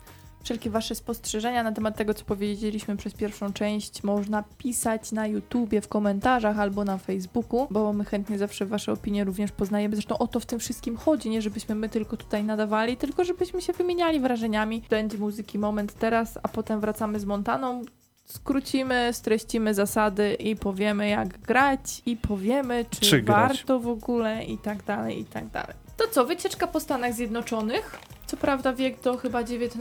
[0.45, 5.81] Wszelkie wasze spostrzeżenia na temat tego, co powiedzieliśmy przez pierwszą część, można pisać na YouTubie,
[5.81, 9.97] w komentarzach albo na Facebooku, bo my chętnie zawsze wasze opinie również poznajemy.
[9.97, 13.63] Zresztą o to w tym wszystkim chodzi, nie żebyśmy my tylko tutaj nadawali, tylko żebyśmy
[13.63, 14.83] się wymieniali wrażeniami.
[14.91, 17.83] Będzie muzyki moment teraz, a potem wracamy z Montaną.
[18.25, 24.59] Skrócimy, streścimy zasady i powiemy jak grać i powiemy czy, Czy warto w ogóle i
[24.59, 25.77] tak dalej, i tak dalej.
[25.97, 27.99] To co, wycieczka po Stanach Zjednoczonych?
[28.35, 29.75] Co prawda wiek to chyba XIX,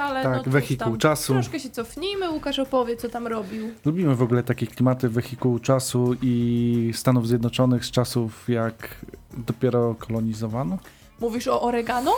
[0.00, 1.32] ale no Tak, cóż wehikuł tam, czasu.
[1.32, 3.70] Troszkę się cofnijmy, Łukasz opowie, co tam robił.
[3.84, 8.96] Lubimy w ogóle takie klimaty wehikułu czasu i Stanów Zjednoczonych z czasów jak
[9.46, 10.78] dopiero kolonizowano.
[11.20, 12.12] Mówisz o oregano?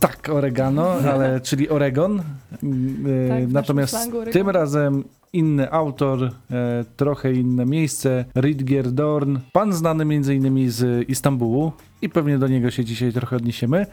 [0.00, 2.22] Tak, oregano, ale czyli Oregon.
[2.62, 9.38] Yy, Tak, w Natomiast slangu tym razem inny autor, e, trochę inne miejsce, Ridger Dorn,
[9.52, 10.70] pan znany m.in.
[10.70, 11.72] z Istambułu
[12.02, 13.86] i pewnie do niego się dzisiaj trochę odniesiemy.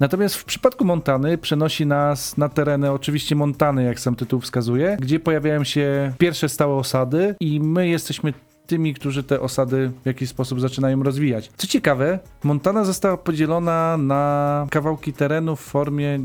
[0.00, 5.20] Natomiast w przypadku Montany przenosi nas na tereny oczywiście Montany, jak sam tytuł wskazuje, gdzie
[5.20, 8.32] pojawiają się pierwsze stałe osady i my jesteśmy
[8.66, 11.50] tymi, którzy te osady w jakiś sposób zaczynają rozwijać.
[11.56, 16.18] Co ciekawe, Montana została podzielona na kawałki terenu w formie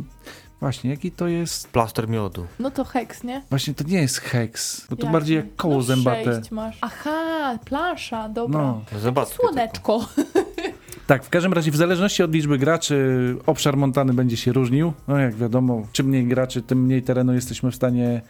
[0.61, 2.47] Właśnie, jaki to jest Plaster miodu.
[2.59, 3.43] No to heks, nie?
[3.49, 6.35] Właśnie to nie jest heks, bo to Jak bardziej jak koło no zębate.
[6.35, 6.77] Sześć masz.
[6.81, 8.61] Aha, plansza, dobra.
[8.61, 9.99] No, Zębatki Słoneczko.
[11.11, 14.93] tak, w każdym razie w zależności od liczby graczy obszar Montany będzie się różnił.
[15.07, 18.21] No jak wiadomo, czym mniej graczy, tym mniej terenu jesteśmy w stanie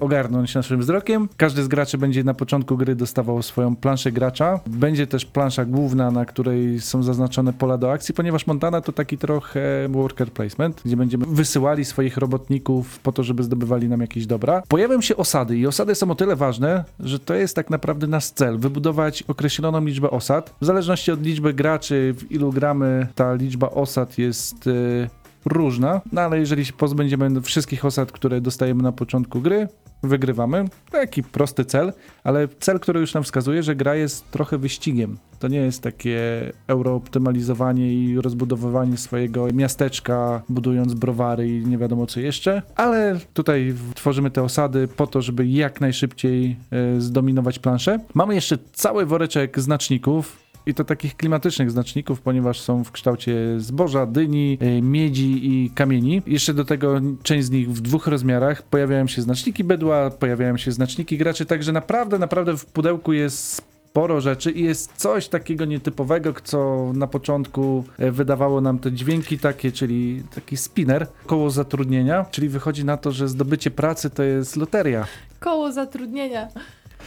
[0.00, 1.28] ogarnąć naszym wzrokiem.
[1.36, 4.60] Każdy z graczy będzie na początku gry dostawał swoją planszę gracza.
[4.66, 9.18] Będzie też plansza główna, na której są zaznaczone pola do akcji, ponieważ Montana to taki
[9.18, 14.62] trochę worker placement, gdzie będziemy wysyłali swoich robotników po to, żeby zdobywali nam jakieś dobra.
[14.68, 18.30] Pojawią się osady i osady są o tyle ważne, że to jest tak naprawdę nasz
[18.30, 20.54] cel, wybudować określoną liczbę osad.
[20.60, 26.20] W zależności od liczby graczy, w ilu gramy, ta liczba osad jest e, różna, no
[26.20, 29.68] ale jeżeli się pozbędziemy wszystkich osad, które dostajemy na początku gry,
[30.02, 30.64] wygrywamy.
[30.90, 31.92] Taki prosty cel,
[32.24, 35.18] ale cel, który już nam wskazuje, że gra jest trochę wyścigiem.
[35.38, 36.20] To nie jest takie
[36.66, 44.30] eurooptymalizowanie i rozbudowywanie swojego miasteczka, budując browary i nie wiadomo co jeszcze, ale tutaj tworzymy
[44.30, 47.98] te osady po to, żeby jak najszybciej e, zdominować planszę.
[48.14, 54.06] Mamy jeszcze cały woreczek znaczników, i to takich klimatycznych znaczników, ponieważ są w kształcie zboża,
[54.06, 56.22] dyni, e, miedzi i kamieni.
[56.26, 58.62] Jeszcze do tego część z nich w dwóch rozmiarach.
[58.62, 64.20] Pojawiają się znaczniki bydła, pojawiają się znaczniki graczy, także naprawdę, naprawdę w pudełku jest sporo
[64.20, 69.72] rzeczy i jest coś takiego nietypowego, co na początku e, wydawało nam te dźwięki takie,
[69.72, 75.06] czyli taki spinner, koło zatrudnienia, czyli wychodzi na to, że zdobycie pracy to jest loteria.
[75.40, 76.48] Koło zatrudnienia.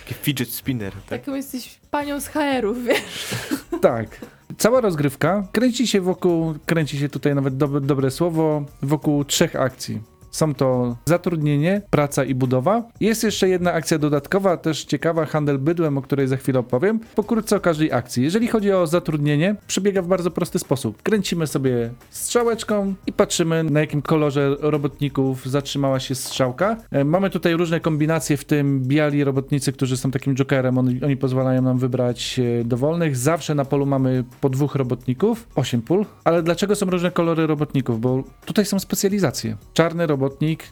[0.03, 0.93] Taki fidget spinner.
[0.93, 1.19] Tak?
[1.19, 3.35] Taką jesteś panią z HR-ów, wiesz?
[3.81, 4.19] Tak.
[4.57, 10.01] Cała rozgrywka kręci się wokół, kręci się tutaj nawet dobre, dobre słowo, wokół trzech akcji.
[10.35, 12.83] Są to zatrudnienie, praca i budowa.
[12.99, 16.99] Jest jeszcze jedna akcja dodatkowa, też ciekawa, handel bydłem, o której za chwilę opowiem.
[17.15, 18.23] Pokrótce o każdej akcji.
[18.23, 21.01] Jeżeli chodzi o zatrudnienie, przebiega w bardzo prosty sposób.
[21.03, 26.77] Kręcimy sobie strzałeczką i patrzymy, na jakim kolorze robotników zatrzymała się strzałka.
[26.91, 30.77] E, Mamy tutaj różne kombinacje, w tym biali robotnicy, którzy są takim jokerem.
[30.77, 33.17] Oni, oni pozwalają nam wybrać e, dowolnych.
[33.17, 36.05] Zawsze na polu mamy po dwóch robotników, 8 pól.
[36.23, 38.01] Ale dlaczego są różne kolory robotników?
[38.01, 39.57] Bo tutaj są specjalizacje.
[39.73, 40.24] Czarny robotnik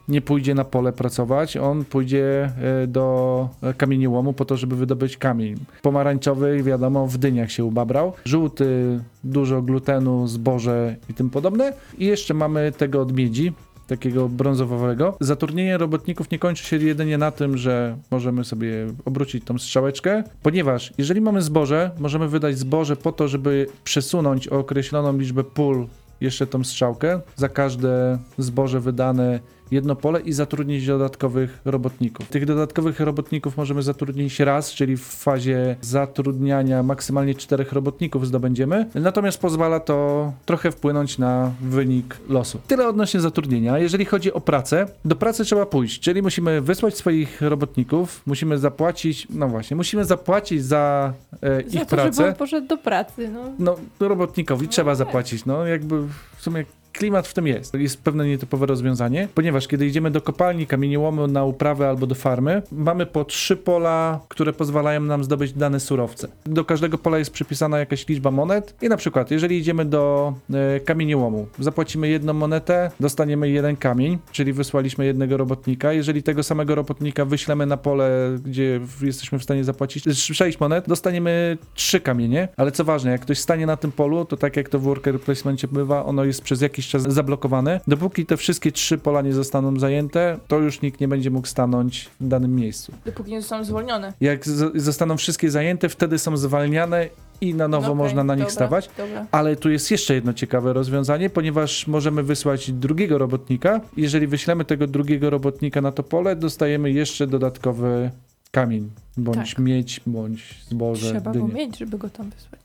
[0.07, 2.51] nie pójdzie na pole pracować, on pójdzie
[2.83, 5.55] e, do e, kamieniołomu po to, żeby wydobyć kamień.
[5.81, 8.13] Pomarańczowy, wiadomo, w dyniach się ubabrał.
[8.25, 11.73] Żółty, dużo glutenu, zboże i tym podobne.
[11.97, 13.53] I jeszcze mamy tego od miedzi,
[13.87, 15.17] takiego brązowego.
[15.19, 20.93] Zatrudnienie robotników nie kończy się jedynie na tym, że możemy sobie obrócić tą strzałeczkę, ponieważ
[20.97, 25.87] jeżeli mamy zboże, możemy wydać zboże po to, żeby przesunąć określoną liczbę pól
[26.23, 27.21] jeszcze tą strzałkę.
[27.35, 29.39] Za każde zboże wydane
[29.71, 32.27] jedno pole i zatrudnić dodatkowych robotników.
[32.27, 39.41] Tych dodatkowych robotników możemy zatrudnić raz, czyli w fazie zatrudniania maksymalnie czterech robotników zdobędziemy, natomiast
[39.41, 42.59] pozwala to trochę wpłynąć na wynik losu.
[42.67, 43.77] Tyle odnośnie zatrudnienia.
[43.79, 49.27] Jeżeli chodzi o pracę, do pracy trzeba pójść, czyli musimy wysłać swoich robotników, musimy zapłacić,
[49.29, 52.13] no właśnie, musimy zapłacić za e, ich Za to, pracę.
[52.13, 53.39] żeby on poszedł do pracy, no.
[53.59, 53.75] No,
[54.07, 54.97] robotnikowi No trzeba tak.
[54.97, 55.45] zapłacić.
[55.45, 56.01] No, jakby
[56.37, 57.73] w sumie klimat w tym jest.
[57.73, 62.61] Jest pewne nietypowe rozwiązanie, ponieważ kiedy idziemy do kopalni, kamieniołomu na uprawę albo do farmy,
[62.71, 66.27] mamy po trzy pola, które pozwalają nam zdobyć dane surowce.
[66.45, 70.79] Do każdego pola jest przypisana jakaś liczba monet i na przykład, jeżeli idziemy do e,
[70.79, 75.93] kamieniołomu, zapłacimy jedną monetę, dostaniemy jeden kamień, czyli wysłaliśmy jednego robotnika.
[75.93, 81.57] Jeżeli tego samego robotnika wyślemy na pole, gdzie jesteśmy w stanie zapłacić 6 monet, dostaniemy
[81.73, 84.79] trzy kamienie, ale co ważne, jak ktoś stanie na tym polu, to tak jak to
[84.79, 87.79] w worker placemencie bywa, ono jest przez jakiś czas zablokowane.
[87.87, 92.09] Dopóki te wszystkie trzy pola nie zostaną zajęte, to już nikt nie będzie mógł stanąć
[92.21, 92.93] w danym miejscu.
[93.05, 94.13] Dopóki nie zostaną zwolnione.
[94.21, 97.09] Jak zostaną wszystkie zajęte, wtedy są zwalniane
[97.41, 98.89] i na nowo No okej, można na nich dobra, stawać.
[98.97, 99.25] Dobra.
[99.31, 103.81] Ale tu jest jeszcze jedno ciekawe rozwiązanie, ponieważ możemy wysłać drugiego robotnika.
[103.97, 108.11] Jeżeli wyślemy tego drugiego robotnika na to pole, dostajemy jeszcze dodatkowy
[108.51, 109.59] kamień, bądź Tak.
[109.59, 111.53] miedź, bądź zboże, Trzeba go dynię.
[111.53, 112.61] mieć, żeby go tam wysłać.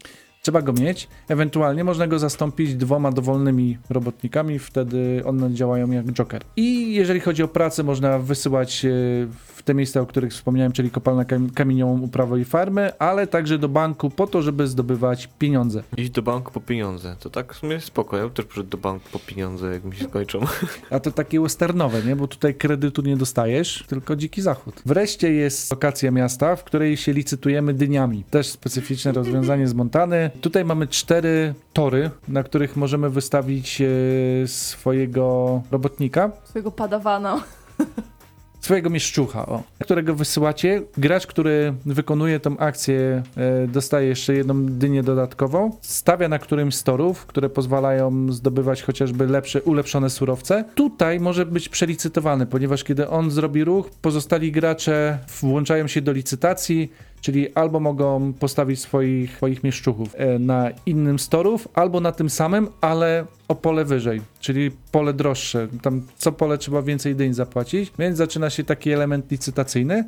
[0.49, 1.09] Trzeba go mieć.
[1.29, 6.43] Ewentualnie można go zastąpić dwoma dowolnymi robotnikami, wtedy one działają jak Joker.
[6.57, 8.91] I jeżeli chodzi o pracę, można wysyłać e,
[9.69, 13.69] te miejsca, o których wspomniałem, czyli kopalna kam- kamieniową, uprawę i farmy, ale także do
[13.69, 15.83] banku po to, żeby zdobywać pieniądze.
[15.97, 17.17] Iść do banku po pieniądze.
[17.21, 18.17] To tak w sumie spoko.
[18.17, 20.41] Ja bym też przyszedł do banku po pieniądze, jak mi się skończą.
[20.91, 22.17] A to takie westernowe, nie?
[22.17, 24.83] Bo tutaj kredytu nie dostajesz, tylko dziki zachód.
[24.87, 28.25] Wreszcie jest lokacja miasta, w której się licytujemy dyniami.
[28.31, 30.31] Też specyficzne rozwiązanie z Montany.
[30.41, 33.87] Tutaj mamy cztery tory, na których możemy wystawić e,
[34.47, 36.31] swojego robotnika.
[36.45, 37.43] Swojego padawana.
[38.61, 40.83] Swojego mieszczucha, o, którego wysyłacie.
[40.97, 45.77] Gracz, który wykonuje tą akcję, e, dostaje jeszcze jedną dynię dodatkową.
[45.81, 50.65] Stawia na którymś z torów, które pozwalają zdobywać chociażby lepsze, ulepszone surowce.
[50.75, 56.93] Tutaj może być przelicytowany, ponieważ kiedy on zrobi ruch, pozostali gracze włączają się do licytacji.
[57.21, 62.31] Czyli albo mogą postawić swoich, swoich mieszczuchów e, na innym z torów, albo na tym
[62.31, 65.69] samym, ale o pole wyżej, czyli pole droższe.
[65.83, 70.05] Tam co pole trzeba więcej dyń zapłacić, więc zaczyna się taki element licytacyjny.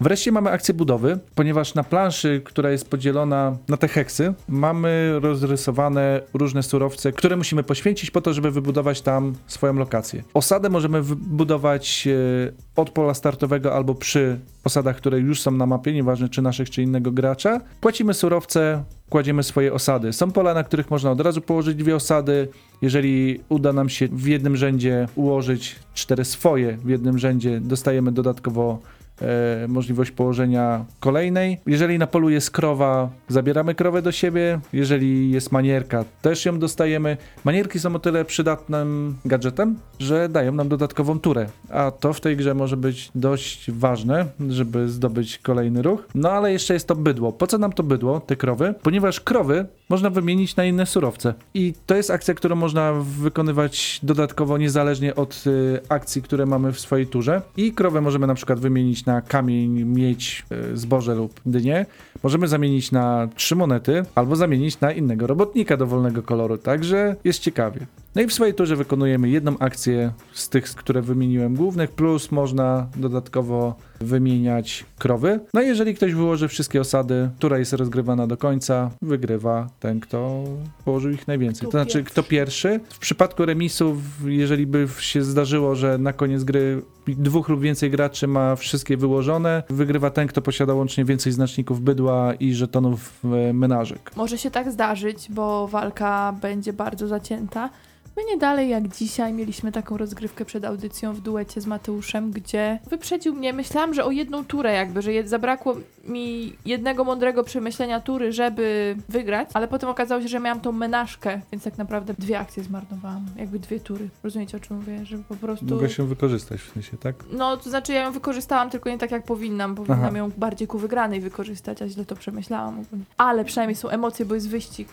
[0.00, 6.20] Wreszcie mamy akcję budowy, ponieważ na planszy, która jest podzielona na te heksy, mamy rozrysowane
[6.34, 10.22] różne surowce, które musimy poświęcić po to, żeby wybudować tam swoją lokację.
[10.34, 15.92] Osadę możemy wybudować e, od pola startowego albo przy osadach, które już są na mapie,
[15.92, 17.60] nieważne czy naszych, czy innego gracza.
[17.80, 20.12] Płacimy surowce, kładziemy swoje osady.
[20.12, 22.48] Są pola, na których można od razu położyć dwie osady.
[22.82, 28.78] Jeżeli uda nam się w jednym rzędzie ułożyć cztery swoje w jednym rzędzie, dostajemy dodatkowo
[29.22, 31.60] e, możliwość położenia kolejnej.
[31.66, 34.60] Jeżeli na polu jest krowa, zabieramy krowę do siebie.
[34.72, 37.16] Jeżeli jest manierka, też ją dostajemy.
[37.44, 41.46] Manierki są o tyle przydatnym gadżetem, że dają nam dodatkową turę.
[41.70, 46.08] A to w tej grze może być dość ważne, żeby zdobyć kolejny ruch.
[46.14, 47.32] No ale jeszcze jest to bydło.
[47.32, 48.74] Po co nam to bydło, te krowy?
[48.82, 51.34] Ponieważ krowy można wymienić na inne surowce.
[51.54, 56.80] I to jest akcja, którą można wykonywać dodatkowo, niezależnie od y, akcji, które mamy w
[56.80, 57.42] swojej turze.
[57.56, 61.86] I krowę możemy na przykład wymienić na kamień, miedź, y, zboże lub dynię.
[62.22, 66.58] Możemy zamienić na trzy monety, albo zamienić na innego robotnika dowolnego koloru.
[66.58, 67.86] Także jest ciekawie.
[68.14, 72.86] No i w swojej turze wykonujemy jedną akcję z tych, które wymieniłem głównych, plus można
[72.96, 75.40] dodatkowo wymieniać krowy.
[75.54, 80.44] No i jeżeli ktoś wyłoży wszystkie osady, która jest rozgrywana do końca, wygrywa ten, kto
[80.84, 81.66] położył ich najwięcej.
[81.66, 82.80] To znaczy, kto pierwszy.
[82.88, 88.26] W przypadku remisów, jeżeli by się zdarzyło, że na koniec gry dwóch lub więcej graczy
[88.26, 94.10] ma wszystkie wyłożone, wygrywa ten, kto posiada łącznie więcej znaczników bydła i żetonów e, menażek.
[94.16, 97.70] Może się tak zdarzyć, bo walka będzie bardzo zacięta.
[98.16, 102.78] My nie dalej jak dzisiaj mieliśmy taką rozgrywkę przed audycją w duecie z Mateuszem, gdzie
[102.90, 103.52] wyprzedził mnie.
[103.52, 109.48] Myślałam, że o jedną turę jakby, że zabrakło mi jednego mądrego przemyślenia tury, żeby wygrać,
[109.54, 113.58] ale potem okazało się, że miałam tą menażkę, więc tak naprawdę dwie akcje zmarnowałam, jakby
[113.58, 114.08] dwie tury.
[114.22, 115.06] Rozumiecie o czym mówię?
[115.06, 115.66] Żeby po prostu...
[115.66, 117.14] Mogę się wykorzystać w sensie, tak?
[117.32, 119.74] No, to znaczy ja ją wykorzystałam, tylko nie tak jak powinnam.
[119.74, 120.18] Powinnam Aha.
[120.18, 122.84] ją bardziej ku wygranej wykorzystać, a źle to przemyślałam.
[123.16, 124.88] Ale przynajmniej są emocje, bo jest wyścig.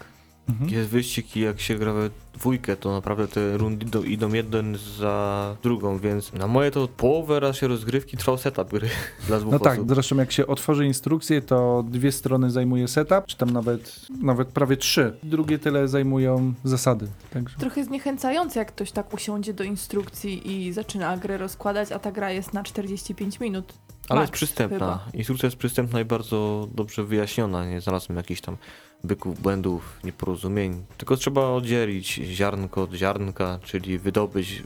[0.50, 0.70] Mhm.
[0.70, 4.78] Jest wyścig i jak się gra we dwójkę, to naprawdę te rundy idą, idą jeden
[5.00, 8.90] za drugą, więc na moje to połowę raz się rozgrywki trwał setup gry
[9.28, 9.90] dla dwóch No tak, osób.
[9.90, 14.78] zresztą jak się otworzy instrukcję, to dwie strony zajmuje setup, czy tam nawet, nawet prawie
[14.78, 15.18] trzy.
[15.24, 17.08] Drugie tyle zajmują zasady.
[17.32, 17.58] Także.
[17.58, 22.32] Trochę zniechęcające, jak ktoś tak usiądzie do instrukcji i zaczyna grę rozkładać, a ta gra
[22.32, 23.74] jest na 45 minut.
[24.10, 24.78] Ale Max jest przystępna.
[24.78, 25.06] chyba.
[25.14, 27.66] Instrukcja jest przystępna i bardzo dobrze wyjaśniona.
[27.70, 28.58] Nie znalazłem jakichś tam
[29.04, 30.86] byków, błędów, nieporozumień.
[30.98, 34.64] Tylko trzeba oddzielić ziarnko od ziarnka, czyli wydobyć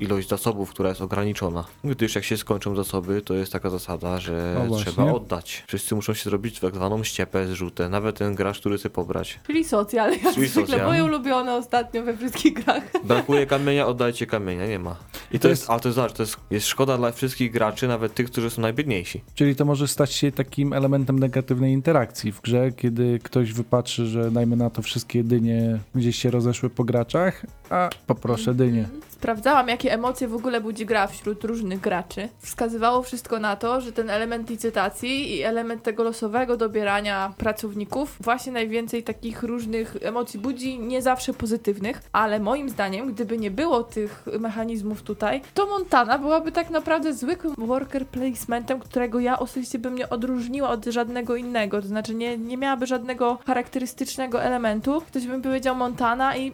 [0.00, 1.64] ilość zasobów, która jest ograniczona.
[1.84, 4.92] Gdyż jak się skończą zasoby, to jest taka zasada, że O, właśnie.
[4.92, 5.64] trzeba oddać.
[5.68, 7.88] Wszyscy muszą się zrobić tak zwaną ściepę zrzutę.
[7.88, 9.40] Nawet ten gracz, który chce pobrać.
[9.46, 10.66] Czyli socjal, jak Czyli zwykle.
[10.72, 10.86] socjal.
[10.86, 12.82] Moje ulubione ostatnio we wszystkich grach.
[13.04, 14.96] Brakuje kamienia, oddajcie kamienia, nie ma.
[15.32, 17.52] I to, To jest, jest- ale to jest, zobacz, to jest, jest szkoda dla wszystkich
[17.52, 19.20] graczy, nawet tych, którzy są najbiedniejsi.
[19.34, 24.30] Czyli to może stać się takim elementem negatywnej interakcji w grze, kiedy ktoś wypatrzy, że
[24.30, 28.88] dajmy na to wszystkie dynie gdzieś się rozeszły po graczach, a poproszę dynię.
[29.18, 32.28] Sprawdzałam, jakie emocje w ogóle budzi gra wśród różnych graczy.
[32.38, 38.52] Wskazywało wszystko na to, że ten element licytacji i element tego losowego dobierania pracowników właśnie
[38.52, 44.24] najwięcej takich różnych emocji budzi, nie zawsze pozytywnych, ale moim zdaniem, gdyby nie było tych
[44.40, 50.08] mechanizmów tutaj, to Montana byłaby tak naprawdę zwykłym worker placementem, którego ja osobiście bym nie
[50.08, 51.82] odróżniła od żadnego innego.
[51.82, 55.02] To znaczy nie, nie miałaby żadnego charakterystycznego elementu.
[55.06, 56.52] Ktoś by powiedział Montana i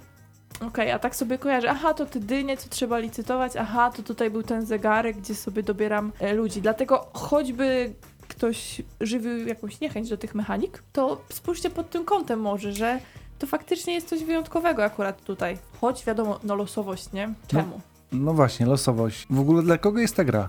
[0.60, 4.30] Okej, a tak sobie kojarzę, aha, to te dynie, co trzeba licytować, aha, to tutaj
[4.30, 6.62] był ten zegarek, gdzie sobie dobieram e, ludzi.
[6.62, 7.94] Dlatego choćby
[8.28, 13.00] ktoś żywił jakąś niechęć do tych mechanik, to spójrzcie pod tym kątem może, że
[13.38, 15.58] to faktycznie jest coś wyjątkowego akurat tutaj.
[15.80, 17.34] Choć wiadomo, no losowość, nie?
[17.48, 17.70] Czemu?
[17.70, 19.26] No właśnie, losowość.
[19.30, 20.48] W ogóle dla kogo jest ta gra?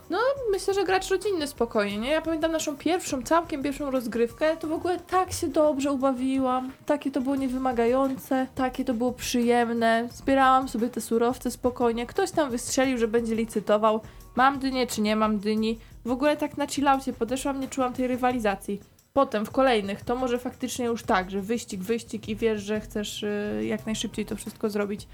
[0.55, 2.09] Myślę, że gracz rodzinny spokojnie, nie?
[2.09, 7.11] Ja pamiętam naszą pierwszą, całkiem pierwszą rozgrywkę, to w ogóle tak się dobrze ubawiłam, takie
[7.11, 12.97] to było niewymagające, takie to było przyjemne, zbierałam sobie te surowce spokojnie, ktoś tam wystrzelił,
[12.97, 14.01] że będzie licytował,
[14.35, 18.07] mam dynię czy nie mam dyni, w ogóle tak na chillaucie podeszłam, nie czułam tej
[18.07, 18.81] rywalizacji.
[19.15, 23.23] Potem w kolejnych to może faktycznie już tak, że wyścig, wyścig i wiesz, że chcesz
[23.23, 25.07] y, jak najszybciej to wszystko zrobić.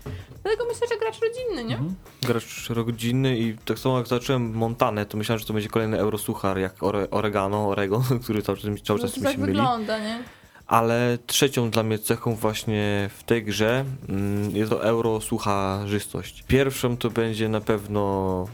[0.43, 1.75] Dlatego myślę, że gracz rodzinny, nie?
[1.75, 1.95] Mhm.
[2.21, 6.57] gracz rodzinny i tak samo jak zacząłem Montanę, to myślałem, że to będzie kolejny eurosuchar
[6.59, 9.53] jak ore, Oregano, Oregon, który cały czas, cały No czas to mi tak się myli.
[9.53, 10.23] wygląda, nie?
[10.71, 16.43] Ale trzecią dla mnie cechą właśnie w tej grze mm, jest to eurosucharzystość.
[16.47, 18.01] Pierwszą to będzie na pewno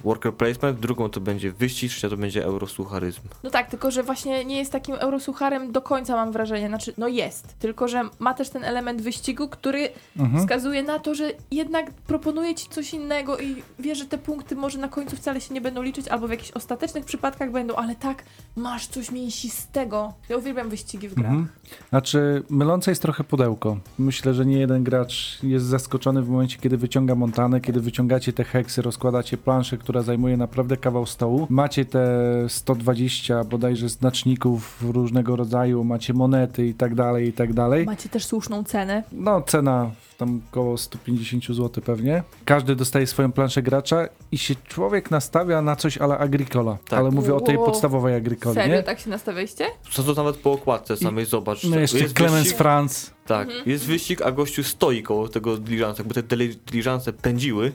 [0.04, 3.22] worker placement, drugą to będzie wyścig, trzecia to będzie eurosucharyzm.
[3.44, 6.68] No tak, tylko że właśnie nie jest takim eurosucharem do końca, mam wrażenie.
[6.68, 10.44] Znaczy, no jest, tylko że ma też ten element wyścigu, który Mhm.
[10.44, 14.78] wskazuje na to, że jednak proponuje ci coś innego i wie, że te punkty może
[14.78, 18.24] na końcu wcale się nie będą liczyć, albo w jakichś ostatecznych przypadkach będą, ale tak,
[18.56, 20.14] masz coś mięsistego.
[20.30, 21.32] Ja uwielbiam wyścigi w grach.
[21.32, 21.48] Mhm.
[21.90, 22.07] Znaczy,
[22.50, 23.78] mylące jest trochę pudełko.
[24.00, 28.44] Myślę, że nie jeden gracz jest zaskoczony w momencie, kiedy wyciąga montanę, kiedy wyciągacie te
[28.44, 31.48] heksy, rozkładacie planszę, która zajmuje naprawdę kawał stołu.
[31.50, 32.10] Macie te
[32.48, 37.86] 120 bodajże znaczników różnego rodzaju, macie monety i tak dalej, i tak dalej.
[37.86, 39.04] Macie też słuszną cenę.
[39.12, 42.24] No, cena tam około 150 zł pewnie.
[42.46, 46.78] Każdy dostaje swoją planszę gracza i się człowiek nastawia na coś ale Agricola.
[46.90, 47.00] Tak.
[47.00, 47.66] Ale mówię o tej Wow.
[47.66, 48.84] podstawowej Agricoli, Serio, nie?
[48.84, 49.66] tak się nastawialiście?
[49.92, 51.64] Co to nawet po okładce samej, zobacz.
[51.64, 53.14] No jeszcze jest Clemens wyścig, Franz.
[53.28, 53.70] Tak, Mhm.
[53.70, 56.38] jest wyścig, a gościu stoi koło tego diligensa, jakby te
[56.72, 57.72] diligense pędziły.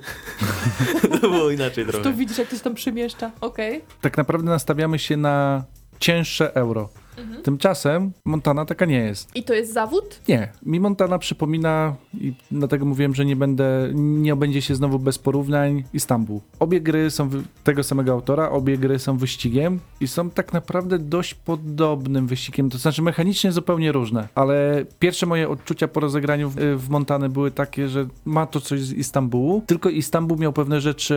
[1.21, 2.05] to było inaczej trochę.
[2.05, 3.31] Tu widzisz, jak ktoś tam przemieszcza.
[3.41, 3.81] Okej.
[4.01, 5.65] tak naprawdę nastawiamy się na
[5.99, 6.89] cięższe euro.
[7.19, 7.43] Mhm.
[7.43, 9.37] Tymczasem Montana taka nie jest.
[9.37, 10.21] I to jest zawód?
[10.29, 15.19] Nie, mi Montana przypomina i dlatego mówiłem, że nie będę, nie obędzie się znowu bez
[15.19, 16.41] porównań Istanbul.
[16.59, 17.31] Obie gry są
[17.65, 22.79] tego samego autora, obie gry są wyścigiem i są tak naprawdę dość podobnym wyścigiem, to
[22.79, 27.89] znaczy mechanicznie zupełnie różne, ale pierwsze moje odczucia po rozegraniu w, w Montanę były takie,
[27.89, 31.17] że ma to coś z Istanbulu, tylko Istanbul miał pewne rzeczy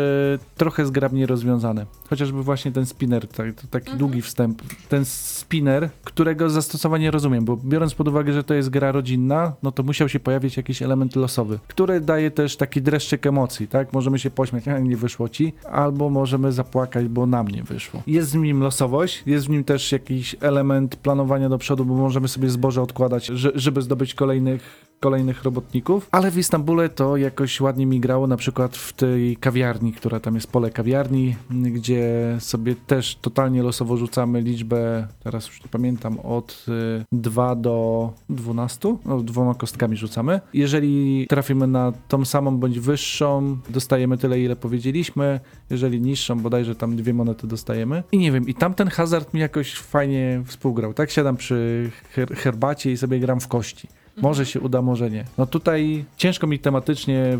[0.57, 1.85] trochę zgrabnie rozwiązane.
[2.09, 3.97] Chociażby właśnie ten spinner, tak, to taki Mhm.
[3.99, 4.61] długi wstęp.
[4.89, 9.71] Ten spinner, którego zastosowanie rozumiem, bo biorąc pod uwagę, że to jest gra rodzinna, no
[9.71, 13.93] to musiał się pojawić jakiś element losowy, który daje też taki dreszczyk emocji, tak?
[13.93, 18.01] Możemy się pośmiać, a nie wyszło ci, albo możemy zapłakać, bo nam nie wyszło.
[18.07, 22.27] Jest w nim losowość, jest w nim też jakiś element planowania do przodu, bo możemy
[22.27, 27.85] sobie zboże odkładać, że- żeby zdobyć kolejnych kolejnych robotników, ale w Istambule to jakoś ładnie
[27.85, 33.15] mi grało, na przykład w tej kawiarni, która tam jest pole kawiarni, gdzie sobie też
[33.21, 36.65] totalnie losowo rzucamy liczbę, teraz już nie pamiętam, od
[37.11, 40.41] 2 do 12, no, dwoma kostkami rzucamy.
[40.53, 45.39] Jeżeli trafimy na tą samą bądź wyższą, dostajemy tyle, ile powiedzieliśmy,
[45.69, 48.03] jeżeli niższą, bodajże tam dwie monety dostajemy.
[48.11, 51.11] I nie wiem, i tamten hazard mi jakoś fajnie współgrał, tak?
[51.11, 53.87] Siadam przy her herbacie i sobie gram w kości.
[54.21, 55.25] Może się uda, może nie.
[55.37, 57.37] No tutaj ciężko mi tematycznie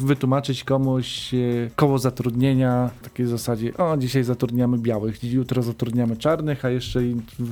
[0.00, 1.38] wytłumaczyć komuś e,
[1.76, 7.00] koło zatrudnienia w takiej zasadzie, o dzisiaj zatrudniamy białych, jutro zatrudniamy czarnych, a jeszcze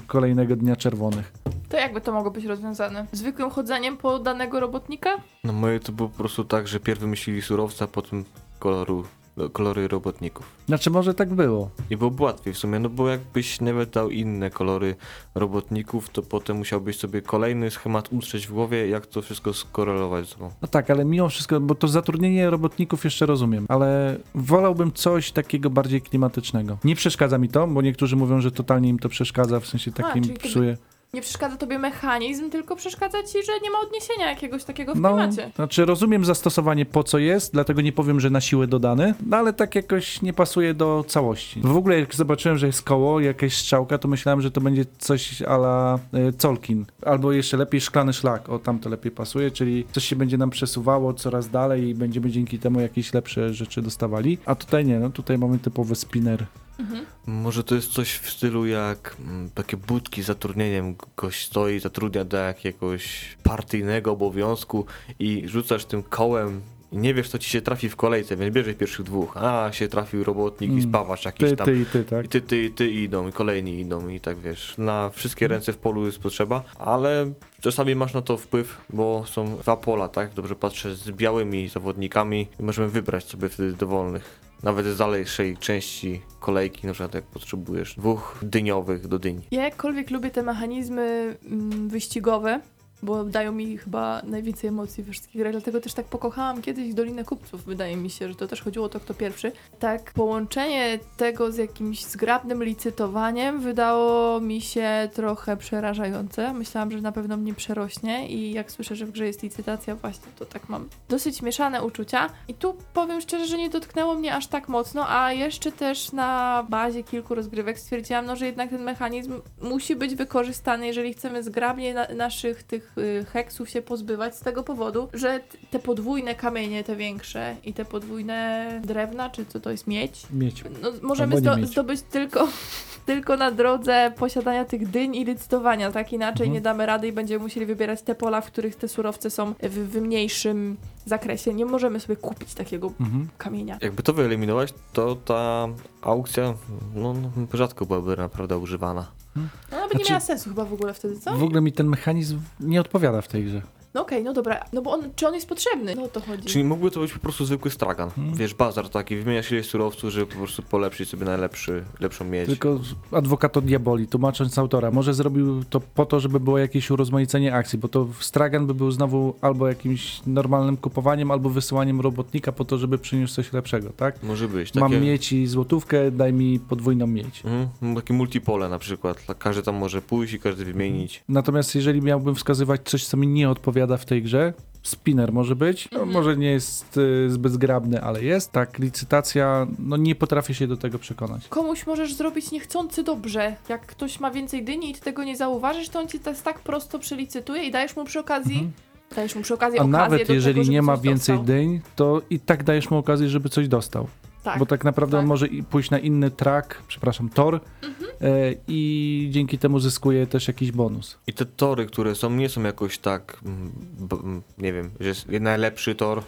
[0.07, 1.33] kolejnego dnia czerwonych.
[1.69, 3.07] To jakby to mogło być rozwiązane?
[3.13, 5.11] Zwykłym chodzeniem po danego robotnika?
[5.45, 8.25] No moje to było po prostu tak, że pierw wymyślili surowca, potem
[8.59, 9.05] koloru,
[9.49, 10.47] kolory robotników.
[10.67, 11.71] Znaczy może tak było.
[11.91, 14.97] I byłoby łatwiej w sumie, no bo jakbyś nawet dał inne kolory
[15.35, 20.33] robotników, to potem musiałbyś sobie kolejny schemat ustrzeć w głowie, jak to wszystko skorelować ze
[20.33, 20.51] sobą.
[20.63, 25.71] No tak, ale mimo wszystko, bo to zatrudnienie robotników jeszcze rozumiem, ale wolałbym coś takiego
[25.71, 26.79] bardziej klimatycznego.
[26.85, 30.23] Nie przeszkadza mi to, bo niektórzy mówią, że totalnie im to przeszkadza, w sensie takim
[30.23, 30.77] by- psuje.
[31.15, 35.09] Nie przeszkadza tobie mechanizm, tylko przeszkadza ci, że nie ma odniesienia jakiegoś takiego w No,
[35.09, 35.51] klimacie.
[35.57, 39.53] znaczy rozumiem zastosowanie po co jest, dlatego nie powiem, że na siłę dodane, no ale
[39.53, 41.61] tak jakoś nie pasuje do całości.
[41.65, 45.43] W ogóle jak zobaczyłem, że jest koło, jakaś strzałka, to myślałem, że to będzie coś
[45.43, 45.99] ala
[46.29, 50.17] y, Colkin, albo jeszcze lepiej szklany szlak, o tam to lepiej pasuje, czyli coś się
[50.17, 54.85] będzie nam przesuwało coraz dalej i będziemy dzięki temu jakieś lepsze rzeczy dostawali, a tutaj
[54.85, 56.47] nie, no tutaj mamy typowy spinner.
[56.81, 57.07] Mhm.
[57.27, 60.95] Może to jest coś w stylu jak mm, takie budki z zatrudnieniem.
[61.17, 64.87] Gość stoi, zatrudnia do jakiegoś partyjnego obowiązku
[65.19, 66.61] i rzucasz tym kołem
[66.93, 69.37] i nie wiesz, co ci się trafi w kolejce, więc bierzesz pierwszych dwóch.
[69.37, 70.89] A, się trafił robotnik i Mm.
[70.89, 71.65] spawasz jakiś Ty, tam.
[71.67, 72.25] ty i ty, tak?
[72.25, 74.75] I ty, ty, i ty idą, i kolejni idą, i tak wiesz.
[74.79, 75.59] Na wszystkie Mhm.
[75.59, 80.09] ręce w polu jest potrzeba, ale czasami masz na to wpływ, bo są dwa pola,
[80.09, 80.35] tak?
[80.35, 84.41] Dobrze patrzę z białymi zawodnikami i możemy wybrać sobie wtedy dowolnych.
[84.63, 89.43] Nawet z dalszej części kolejki, na przykład jak potrzebujesz dwóch dyniowych do dyni.
[89.51, 92.61] Ja jakkolwiek lubię te mechanizmy mm, wyścigowe,
[93.03, 97.25] bo dają mi chyba najwięcej emocji we wszystkich grach, dlatego też tak pokochałam kiedyś Dolinę
[97.25, 99.53] Kupców, wydaje mi się, że to też chodziło o to, kto pierwszy.
[99.79, 106.53] Tak, połączenie tego z jakimś zgrabnym licytowaniem wydało mi się trochę przerażające.
[106.53, 110.29] Myślałam, że na pewno mnie przerośnie i jak słyszę, że w grze jest licytacja, właśnie
[110.39, 112.31] to tak mam dosyć mieszane uczucia.
[112.49, 116.67] I tu powiem szczerze, że nie dotknęło mnie aż tak mocno, a jeszcze też na
[116.69, 121.95] bazie kilku rozgrywek stwierdziłam, no, że jednak ten mechanizm musi być wykorzystany, jeżeli chcemy zgrabnie
[121.95, 126.97] na, naszych tych y, heksów się pozbywać z tego powodu, że te podwójne kamienie, te
[126.97, 130.65] większe i te podwójne drewna, czy co to jest miedź, Mieć.
[130.83, 131.69] no, możemy zdo- mieć.
[131.71, 132.49] zdobyć tylko,
[133.07, 136.13] tylko na drodze posiadania tych dyń i licytowania, tak?
[136.13, 136.53] Inaczej Mhm.
[136.55, 139.91] nie damy rady i będziemy musieli wybierać te pola, w których te surowce są w,
[139.93, 140.77] w mniejszym
[141.07, 141.55] zakresie.
[141.55, 143.29] Nie możemy sobie kupić takiego Mhm.
[143.39, 143.79] kamienia.
[143.83, 145.69] Jakby to wyeliminować, to ta
[146.03, 146.55] aukcja
[146.95, 149.07] no, no, rzadko byłaby naprawdę używana.
[149.37, 151.37] No nawet nie Znaczy- miała sensu chyba w ogóle wtedy, co?
[151.37, 153.63] W ogóle mi ten mechanizm nie odpowiada w tej grze.
[153.95, 155.95] No okej, no dobra, no bo on, czy on jest potrzebny?
[155.95, 156.45] No o to chodzi.
[156.45, 158.11] Czyli mógłby to być po prostu zwykły stragan.
[158.11, 158.35] Hmm.
[158.35, 162.47] Wiesz, bazar taki, wymieniasz ileś surowców, żeby po prostu polepszyć sobie najlepszy, lepszą miedź.
[162.47, 162.81] Tylko
[163.13, 167.89] adwokato diaboli, tłumacząc autora, może zrobił to po to, żeby było jakieś urozmaicenie akcji, bo
[167.89, 172.99] to stragan by był znowu albo jakimś normalnym kupowaniem, albo wysyłaniem robotnika po to, żeby
[172.99, 174.23] przyniósł coś lepszego, tak?
[174.23, 174.71] Może być.
[174.71, 174.81] Takie...
[174.81, 177.43] Mam mieć i złotówkę, daj mi podwójną mieć.
[177.45, 179.25] Mhm, takie multipole na przykład.
[179.39, 181.25] Każdy tam może pójść i każdy wymienić.
[181.29, 184.53] Natomiast jeżeli miałbym wskazywać coś, co mi nie odpowiada w tej grze,
[184.83, 186.13] spinner może być, no, Mhm.
[186.19, 188.53] może nie jest y, zbyt zgrabny, ale jest.
[188.53, 191.49] Tak, licytacja, no nie potrafię się do tego przekonać.
[191.49, 193.57] Komuś możesz zrobić niechcący dobrze.
[193.69, 196.61] Jak ktoś ma więcej dyni i ty tego nie zauważysz, to on ci to tak
[196.61, 198.73] prosto przelicytuje i dajesz mu przy okazji, Mhm.
[199.17, 201.37] dajesz mu przy okazji A okazję nawet do jeżeli tego, żeby nie ma coś więcej
[201.37, 201.45] dostał.
[201.57, 204.07] dyń, to i tak dajesz mu okazję, żeby coś dostał.
[204.43, 204.59] Tak.
[204.59, 205.29] Bo tak naprawdę on tak.
[205.29, 208.11] może i pójść na inny track, przepraszam, tor Mhm.
[208.21, 211.19] e, i dzięki temu zyskuje też jakiś bonus.
[211.27, 215.09] I te tory, które są, nie są jakoś tak, mm, b- mm, nie wiem, że
[215.09, 216.23] jest najlepszy tor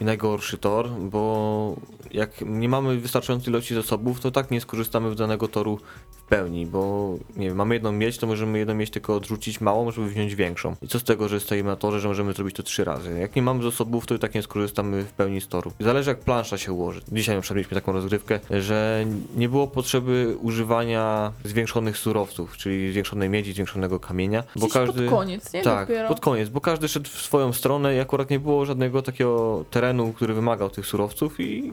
[0.00, 1.76] i najgorszy tor, bo
[2.10, 5.78] jak nie mamy wystarczającej ilości zasobów, to tak nie skorzystamy z danego toru
[6.28, 10.08] pełni, bo nie wiem, mamy jedną mieć, to możemy jedną mieć tylko odrzucić małą, żeby
[10.08, 10.76] wziąć większą.
[10.82, 13.18] I co z tego, że stoimy na torze, że możemy zrobić to trzy razy.
[13.18, 15.72] Jak nie mamy zasobów, to i tak nie skorzystamy w pełni z toru.
[15.80, 17.00] Zależy jak plansza się ułoży.
[17.12, 19.04] Dzisiaj na przykład mieliśmy taką rozgrywkę, że
[19.36, 25.02] nie było potrzeby używania zwiększonych surowców, czyli zwiększonej miedzi, zwiększonego kamienia, bo Gdzieś każdy...
[25.02, 25.62] pod koniec, nie?
[25.62, 26.08] Tak, Dopiero.
[26.08, 30.12] pod koniec, bo każdy szedł w swoją stronę i akurat nie było żadnego takiego terenu,
[30.12, 31.72] który wymagał tych surowców i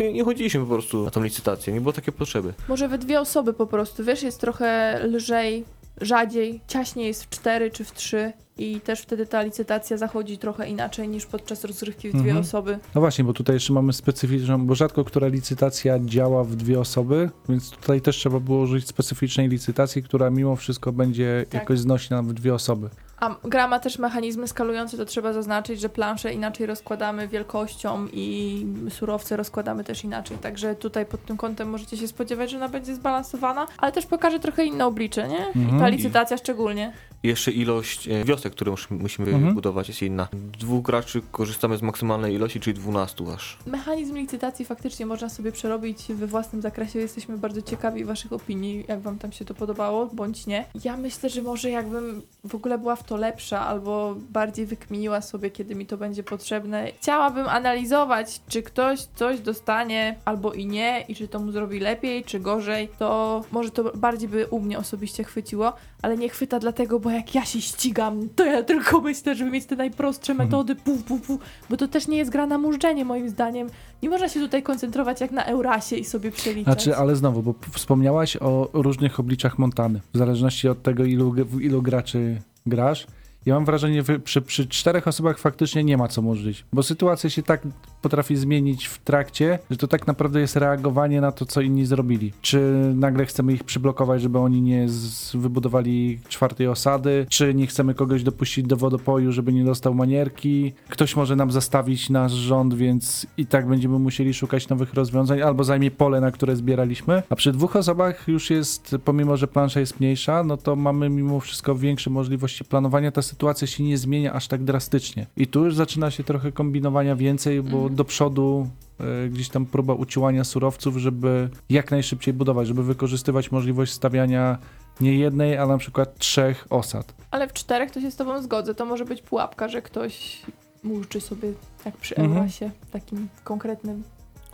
[0.00, 2.54] nie, nie chodziliśmy po prostu na tą licytację, nie było takiej potrzeby.
[2.68, 5.64] Może we dwie osoby po prostu, wiesz, jest trochę lżej,
[6.00, 10.68] rzadziej, ciaśniej jest w cztery czy w trzy i też wtedy ta licytacja zachodzi trochę
[10.68, 12.36] inaczej niż podczas rozgrywki w dwie Mhm.
[12.38, 12.78] osoby.
[12.94, 17.30] No właśnie, bo tutaj jeszcze mamy specyficzną, bo rzadko która licytacja działa w dwie osoby,
[17.48, 21.60] więc tutaj też trzeba było użyć specyficznej licytacji, która mimo wszystko będzie Tak.
[21.60, 22.88] jakoś znośna w dwie osoby.
[23.22, 28.66] A gra ma też mechanizmy skalujące, to trzeba zaznaczyć, że plansze inaczej rozkładamy wielkością i
[28.90, 30.38] surowce rozkładamy też inaczej.
[30.38, 34.40] Także tutaj pod tym kątem możecie się spodziewać, że ona będzie zbalansowana, ale też pokaże
[34.40, 35.46] trochę inne oblicze, nie?
[35.54, 35.78] I Mhm.
[35.80, 36.92] ta licytacja szczególnie.
[37.22, 39.54] Jeszcze ilość e, wiosek, które mus- musimy Mhm.
[39.54, 40.28] budować jest inna.
[40.58, 43.58] Dwóch graczy korzystamy z maksymalnej ilości, czyli 12 aż.
[43.66, 46.98] Mechanizm licytacji faktycznie można sobie przerobić we własnym zakresie.
[46.98, 50.64] Jesteśmy bardzo ciekawi Waszych opinii, jak Wam tam się to podobało, bądź nie.
[50.84, 55.50] Ja myślę, że może jakbym w ogóle była w to lepsza, albo bardziej wykminiła sobie,
[55.50, 56.86] kiedy mi to będzie potrzebne.
[57.00, 62.24] Chciałabym analizować, czy ktoś coś dostanie, albo i nie, i czy to mu zrobi lepiej,
[62.24, 62.88] czy gorzej.
[62.98, 67.34] To może to bardziej by u mnie osobiście chwyciło, ale nie chwyta dlatego, bo jak
[67.34, 70.48] ja się ścigam, to ja tylko myślę, żeby mieć te najprostsze Mhm.
[70.48, 71.40] metody, puf, puf, puf,
[71.70, 73.68] bo to też nie jest gra na mużdżenie moim zdaniem.
[74.02, 76.64] Nie można się tutaj koncentrować jak na Eurasie i sobie przeliczać.
[76.64, 81.82] Znaczy, ale znowu, bo wspomniałaś o różnych obliczach Montany, w zależności od tego, ilu, ilu
[81.82, 83.06] graczy grasz.
[83.46, 87.30] Ja mam wrażenie, że przy, przy czterech osobach faktycznie nie ma co możlić, bo sytuacja
[87.30, 87.62] się tak
[88.02, 92.32] potrafi zmienić w trakcie, że to tak naprawdę jest reagowanie na to, co inni zrobili.
[92.42, 94.86] Czy nagle chcemy ich przyblokować, żeby oni nie
[95.34, 100.72] wybudowali czwartej osady, czy nie chcemy kogoś dopuścić do wodopoju, żeby nie dostał manierki.
[100.88, 105.64] Ktoś może nam zastawić nasz rząd, więc i tak będziemy musieli szukać nowych rozwiązań, albo
[105.64, 107.22] zajmie pole, na które zbieraliśmy.
[107.30, 111.40] A przy dwóch osobach już jest, pomimo że plansza jest mniejsza, no to mamy mimo
[111.40, 113.12] wszystko większe możliwości planowania.
[113.12, 115.26] Ta sytuacja się nie zmienia aż tak drastycznie.
[115.36, 117.91] I tu już zaczyna się trochę kombinowania więcej, bo.
[117.92, 118.68] Do przodu
[119.00, 124.58] e, gdzieś tam próba uciłania surowców, żeby jak najszybciej budować, żeby wykorzystywać możliwość stawiania
[125.00, 127.14] nie jednej, a na przykład trzech osad.
[127.30, 128.74] Ale w czterech to się z tobą zgodzę.
[128.74, 130.42] To może być pułapka, że ktoś
[130.82, 131.52] muszczy sobie,
[131.84, 132.36] jak przy Mhm.
[132.36, 134.02] Eurasie, takim konkretnym.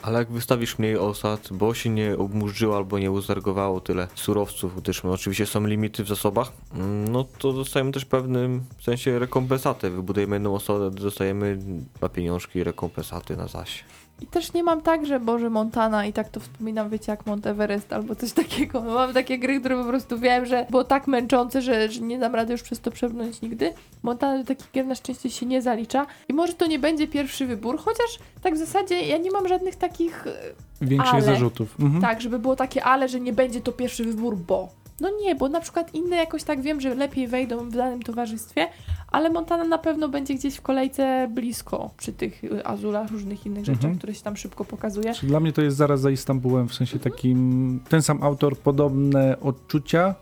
[0.03, 5.05] Ale jak wystawisz mniej osad, bo się nie obmurzyło albo nie uzargowało tyle surowców, gdyż
[5.05, 9.91] my oczywiście są limity w zasobach, mm, no to dostajemy też w pewnym sensie rekompensatę.
[9.91, 11.59] Wybudujemy jedną osadę, dostajemy
[12.01, 13.85] na pieniążki rekompensaty na zaś.
[14.23, 17.47] I też nie mam tak, że Boże Montana i tak to wspominam, wiecie, jak Mount
[17.47, 18.81] Everest albo coś takiego.
[18.81, 22.19] No, Mam takie gry, które po prostu wiem, że było tak męczące, że, że nie
[22.19, 23.73] dam rady już przez to przebrnąć nigdy.
[24.03, 26.07] Montana do takich gier na szczęście się nie zalicza.
[26.29, 29.77] I może to nie będzie pierwszy wybór, chociaż tak w zasadzie ja nie mam żadnych
[29.77, 30.33] takich e,
[30.87, 31.75] Większych Ale- zarzutów.
[31.81, 32.03] Mhm.
[32.03, 34.69] Tak, żeby było takie ale, że nie będzie to pierwszy wybór, bo.
[35.01, 38.67] No nie, bo na przykład inne jakoś tak wiem, że lepiej wejdą w danym towarzystwie,
[39.13, 43.65] ale Montana na pewno będzie gdzieś w kolejce blisko przy tych y, azulach, różnych innych
[43.65, 43.99] rzeczach, Mhm.
[43.99, 45.15] które się tam szybko pokazuje.
[45.15, 49.41] Czy Dla mnie to jest zaraz za Istanbulem, w sensie takim, ten sam autor, podobne
[49.41, 50.15] odczucia.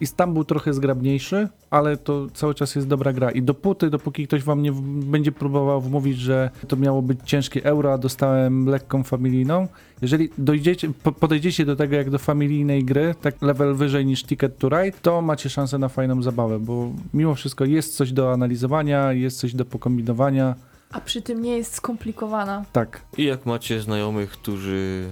[0.00, 3.30] Istanbul trochę zgrabniejszy, ale to cały czas jest dobra gra.
[3.30, 4.72] I dopóty, dopóki ktoś wam nie
[5.02, 9.68] będzie próbował wmówić, że to miało być ciężkie euro, a dostałem lekką familijną,
[10.02, 14.58] jeżeli dojdziecie, po, podejdziecie do tego jak do familijnej gry, tak level wyżej niż Ticket
[14.58, 19.12] to Ride, to macie szansę na fajną zabawę, bo mimo wszystko jest coś do analizowania,
[19.12, 20.54] jest coś do pokombinowania.
[20.90, 22.64] A przy tym nie jest skomplikowana.
[22.72, 25.08] Tak, I jak macie znajomych, którzy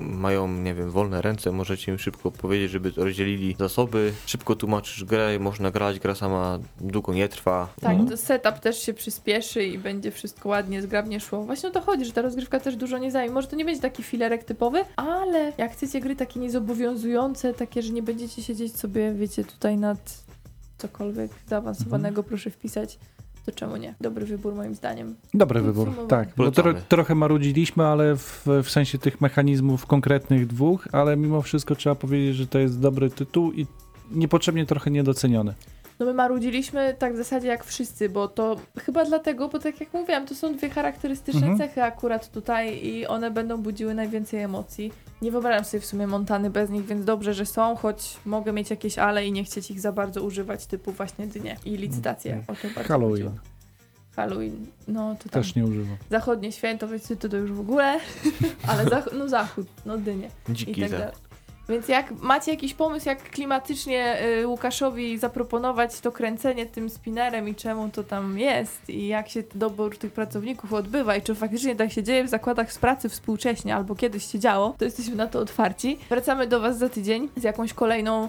[0.00, 5.38] mają, nie wiem, wolne ręce, możecie im szybko powiedzieć, żeby rozdzielili zasoby, szybko tłumaczysz grę,
[5.38, 7.68] można grać, gra sama długo nie trwa.
[7.80, 8.08] Tak, Mhm.
[8.08, 11.42] to setup też się przyspieszy i będzie wszystko ładnie, zgrabnie szło.
[11.42, 13.34] Właśnie o to chodzi, że ta rozgrywka też dużo nie zajmie.
[13.34, 17.92] Może to nie będzie taki filerek typowy, ale jak chcecie gry takie niezobowiązujące, takie, że
[17.92, 20.24] nie będziecie siedzieć sobie, wiecie, tutaj nad
[20.78, 22.98] cokolwiek zaawansowanego, proszę wpisać,
[23.46, 23.94] to czemu nie?
[24.00, 25.14] Dobry wybór moim zdaniem.
[25.34, 26.28] Dobry wybór, tak.
[26.36, 31.74] Bo tro, trochę marudziliśmy, ale w, w sensie tych mechanizmów konkretnych dwóch, ale mimo wszystko
[31.74, 33.66] trzeba powiedzieć, że to jest dobry tytuł i
[34.10, 35.54] niepotrzebnie trochę niedoceniony.
[36.00, 39.92] No my marudziliśmy tak w zasadzie jak wszyscy, bo to chyba dlatego, bo tak jak
[39.94, 41.58] mówiłam, to są dwie charakterystyczne Mhm.
[41.58, 44.92] cechy akurat tutaj i one będą budziły najwięcej emocji.
[45.22, 48.70] Nie wyobrażam sobie w sumie Montany bez nich, więc dobrze, że są, choć mogę mieć
[48.70, 52.44] jakieś ale i nie chcieć ich za bardzo używać, typu właśnie dnie i licytacje.
[52.48, 53.30] O to bardzo Halloween.
[54.16, 55.96] Halloween, no to tam też nie używam.
[56.10, 57.98] zachodnie święto, więc to, to już w ogóle,
[58.68, 61.10] ale zach- no zachód, no dynie i Dziki tak za.
[61.70, 67.54] Więc jak macie jakiś pomysł, jak klimatycznie y, Łukaszowi zaproponować to kręcenie tym spinnerem i
[67.54, 71.92] czemu to tam jest i jak się dobór tych pracowników odbywa i czy faktycznie tak
[71.92, 75.38] się dzieje w zakładach z pracy współcześnie albo kiedyś się działo, to jesteśmy na to
[75.38, 75.98] otwarci.
[76.08, 78.28] Wracamy do Was za tydzień z jakąś kolejną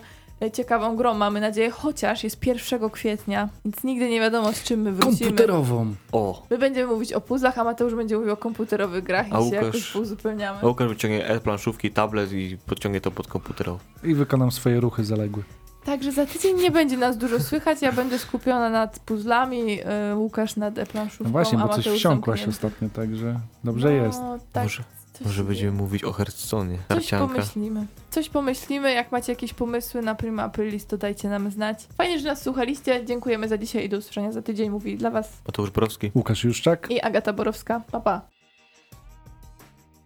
[0.49, 4.91] ciekawą grą, mamy nadzieję, chociaż jest 1 kwietnia, więc nigdy nie wiadomo z czym my
[4.91, 5.19] wrócimy.
[5.29, 5.93] Komputerową.
[6.11, 9.37] O, My będziemy mówić o puzzlach, a Mateusz będzie mówił o komputerowych grach i A
[9.37, 10.67] się Łukasz- jakoś uzupełniamy.
[10.67, 13.77] Łukasz wyciągnie e-planszówki, tablet i podciągnie to pod komputerą.
[14.03, 15.43] I wykonam swoje ruchy zaległe.
[15.85, 19.79] Także za tydzień nie będzie nas dużo słychać, ja będę skupiona nad puzzlami,
[20.11, 24.19] y, Łukasz nad e-planszówką, No właśnie, a bo coś wsiąkłaś ostatnio, także dobrze no, jest.
[24.53, 24.83] Tak, Może-
[25.25, 26.77] Może będziemy mówić o Hearthstone'ie.
[26.89, 27.85] Coś pomyślimy.
[28.09, 31.87] Coś pomyślimy, jak macie jakieś pomysły na Prima Aprilis, to dajcie nam znać.
[31.97, 35.29] Fajnie, że nas słuchaliście, dziękujemy za dzisiaj i do usłyszenia za tydzień, mówi dla was
[35.47, 36.11] Mateusz Borowski.
[36.15, 36.87] Łukasz Juszczak.
[36.91, 37.81] i Agata Borowska.
[37.91, 38.21] Pa, pa.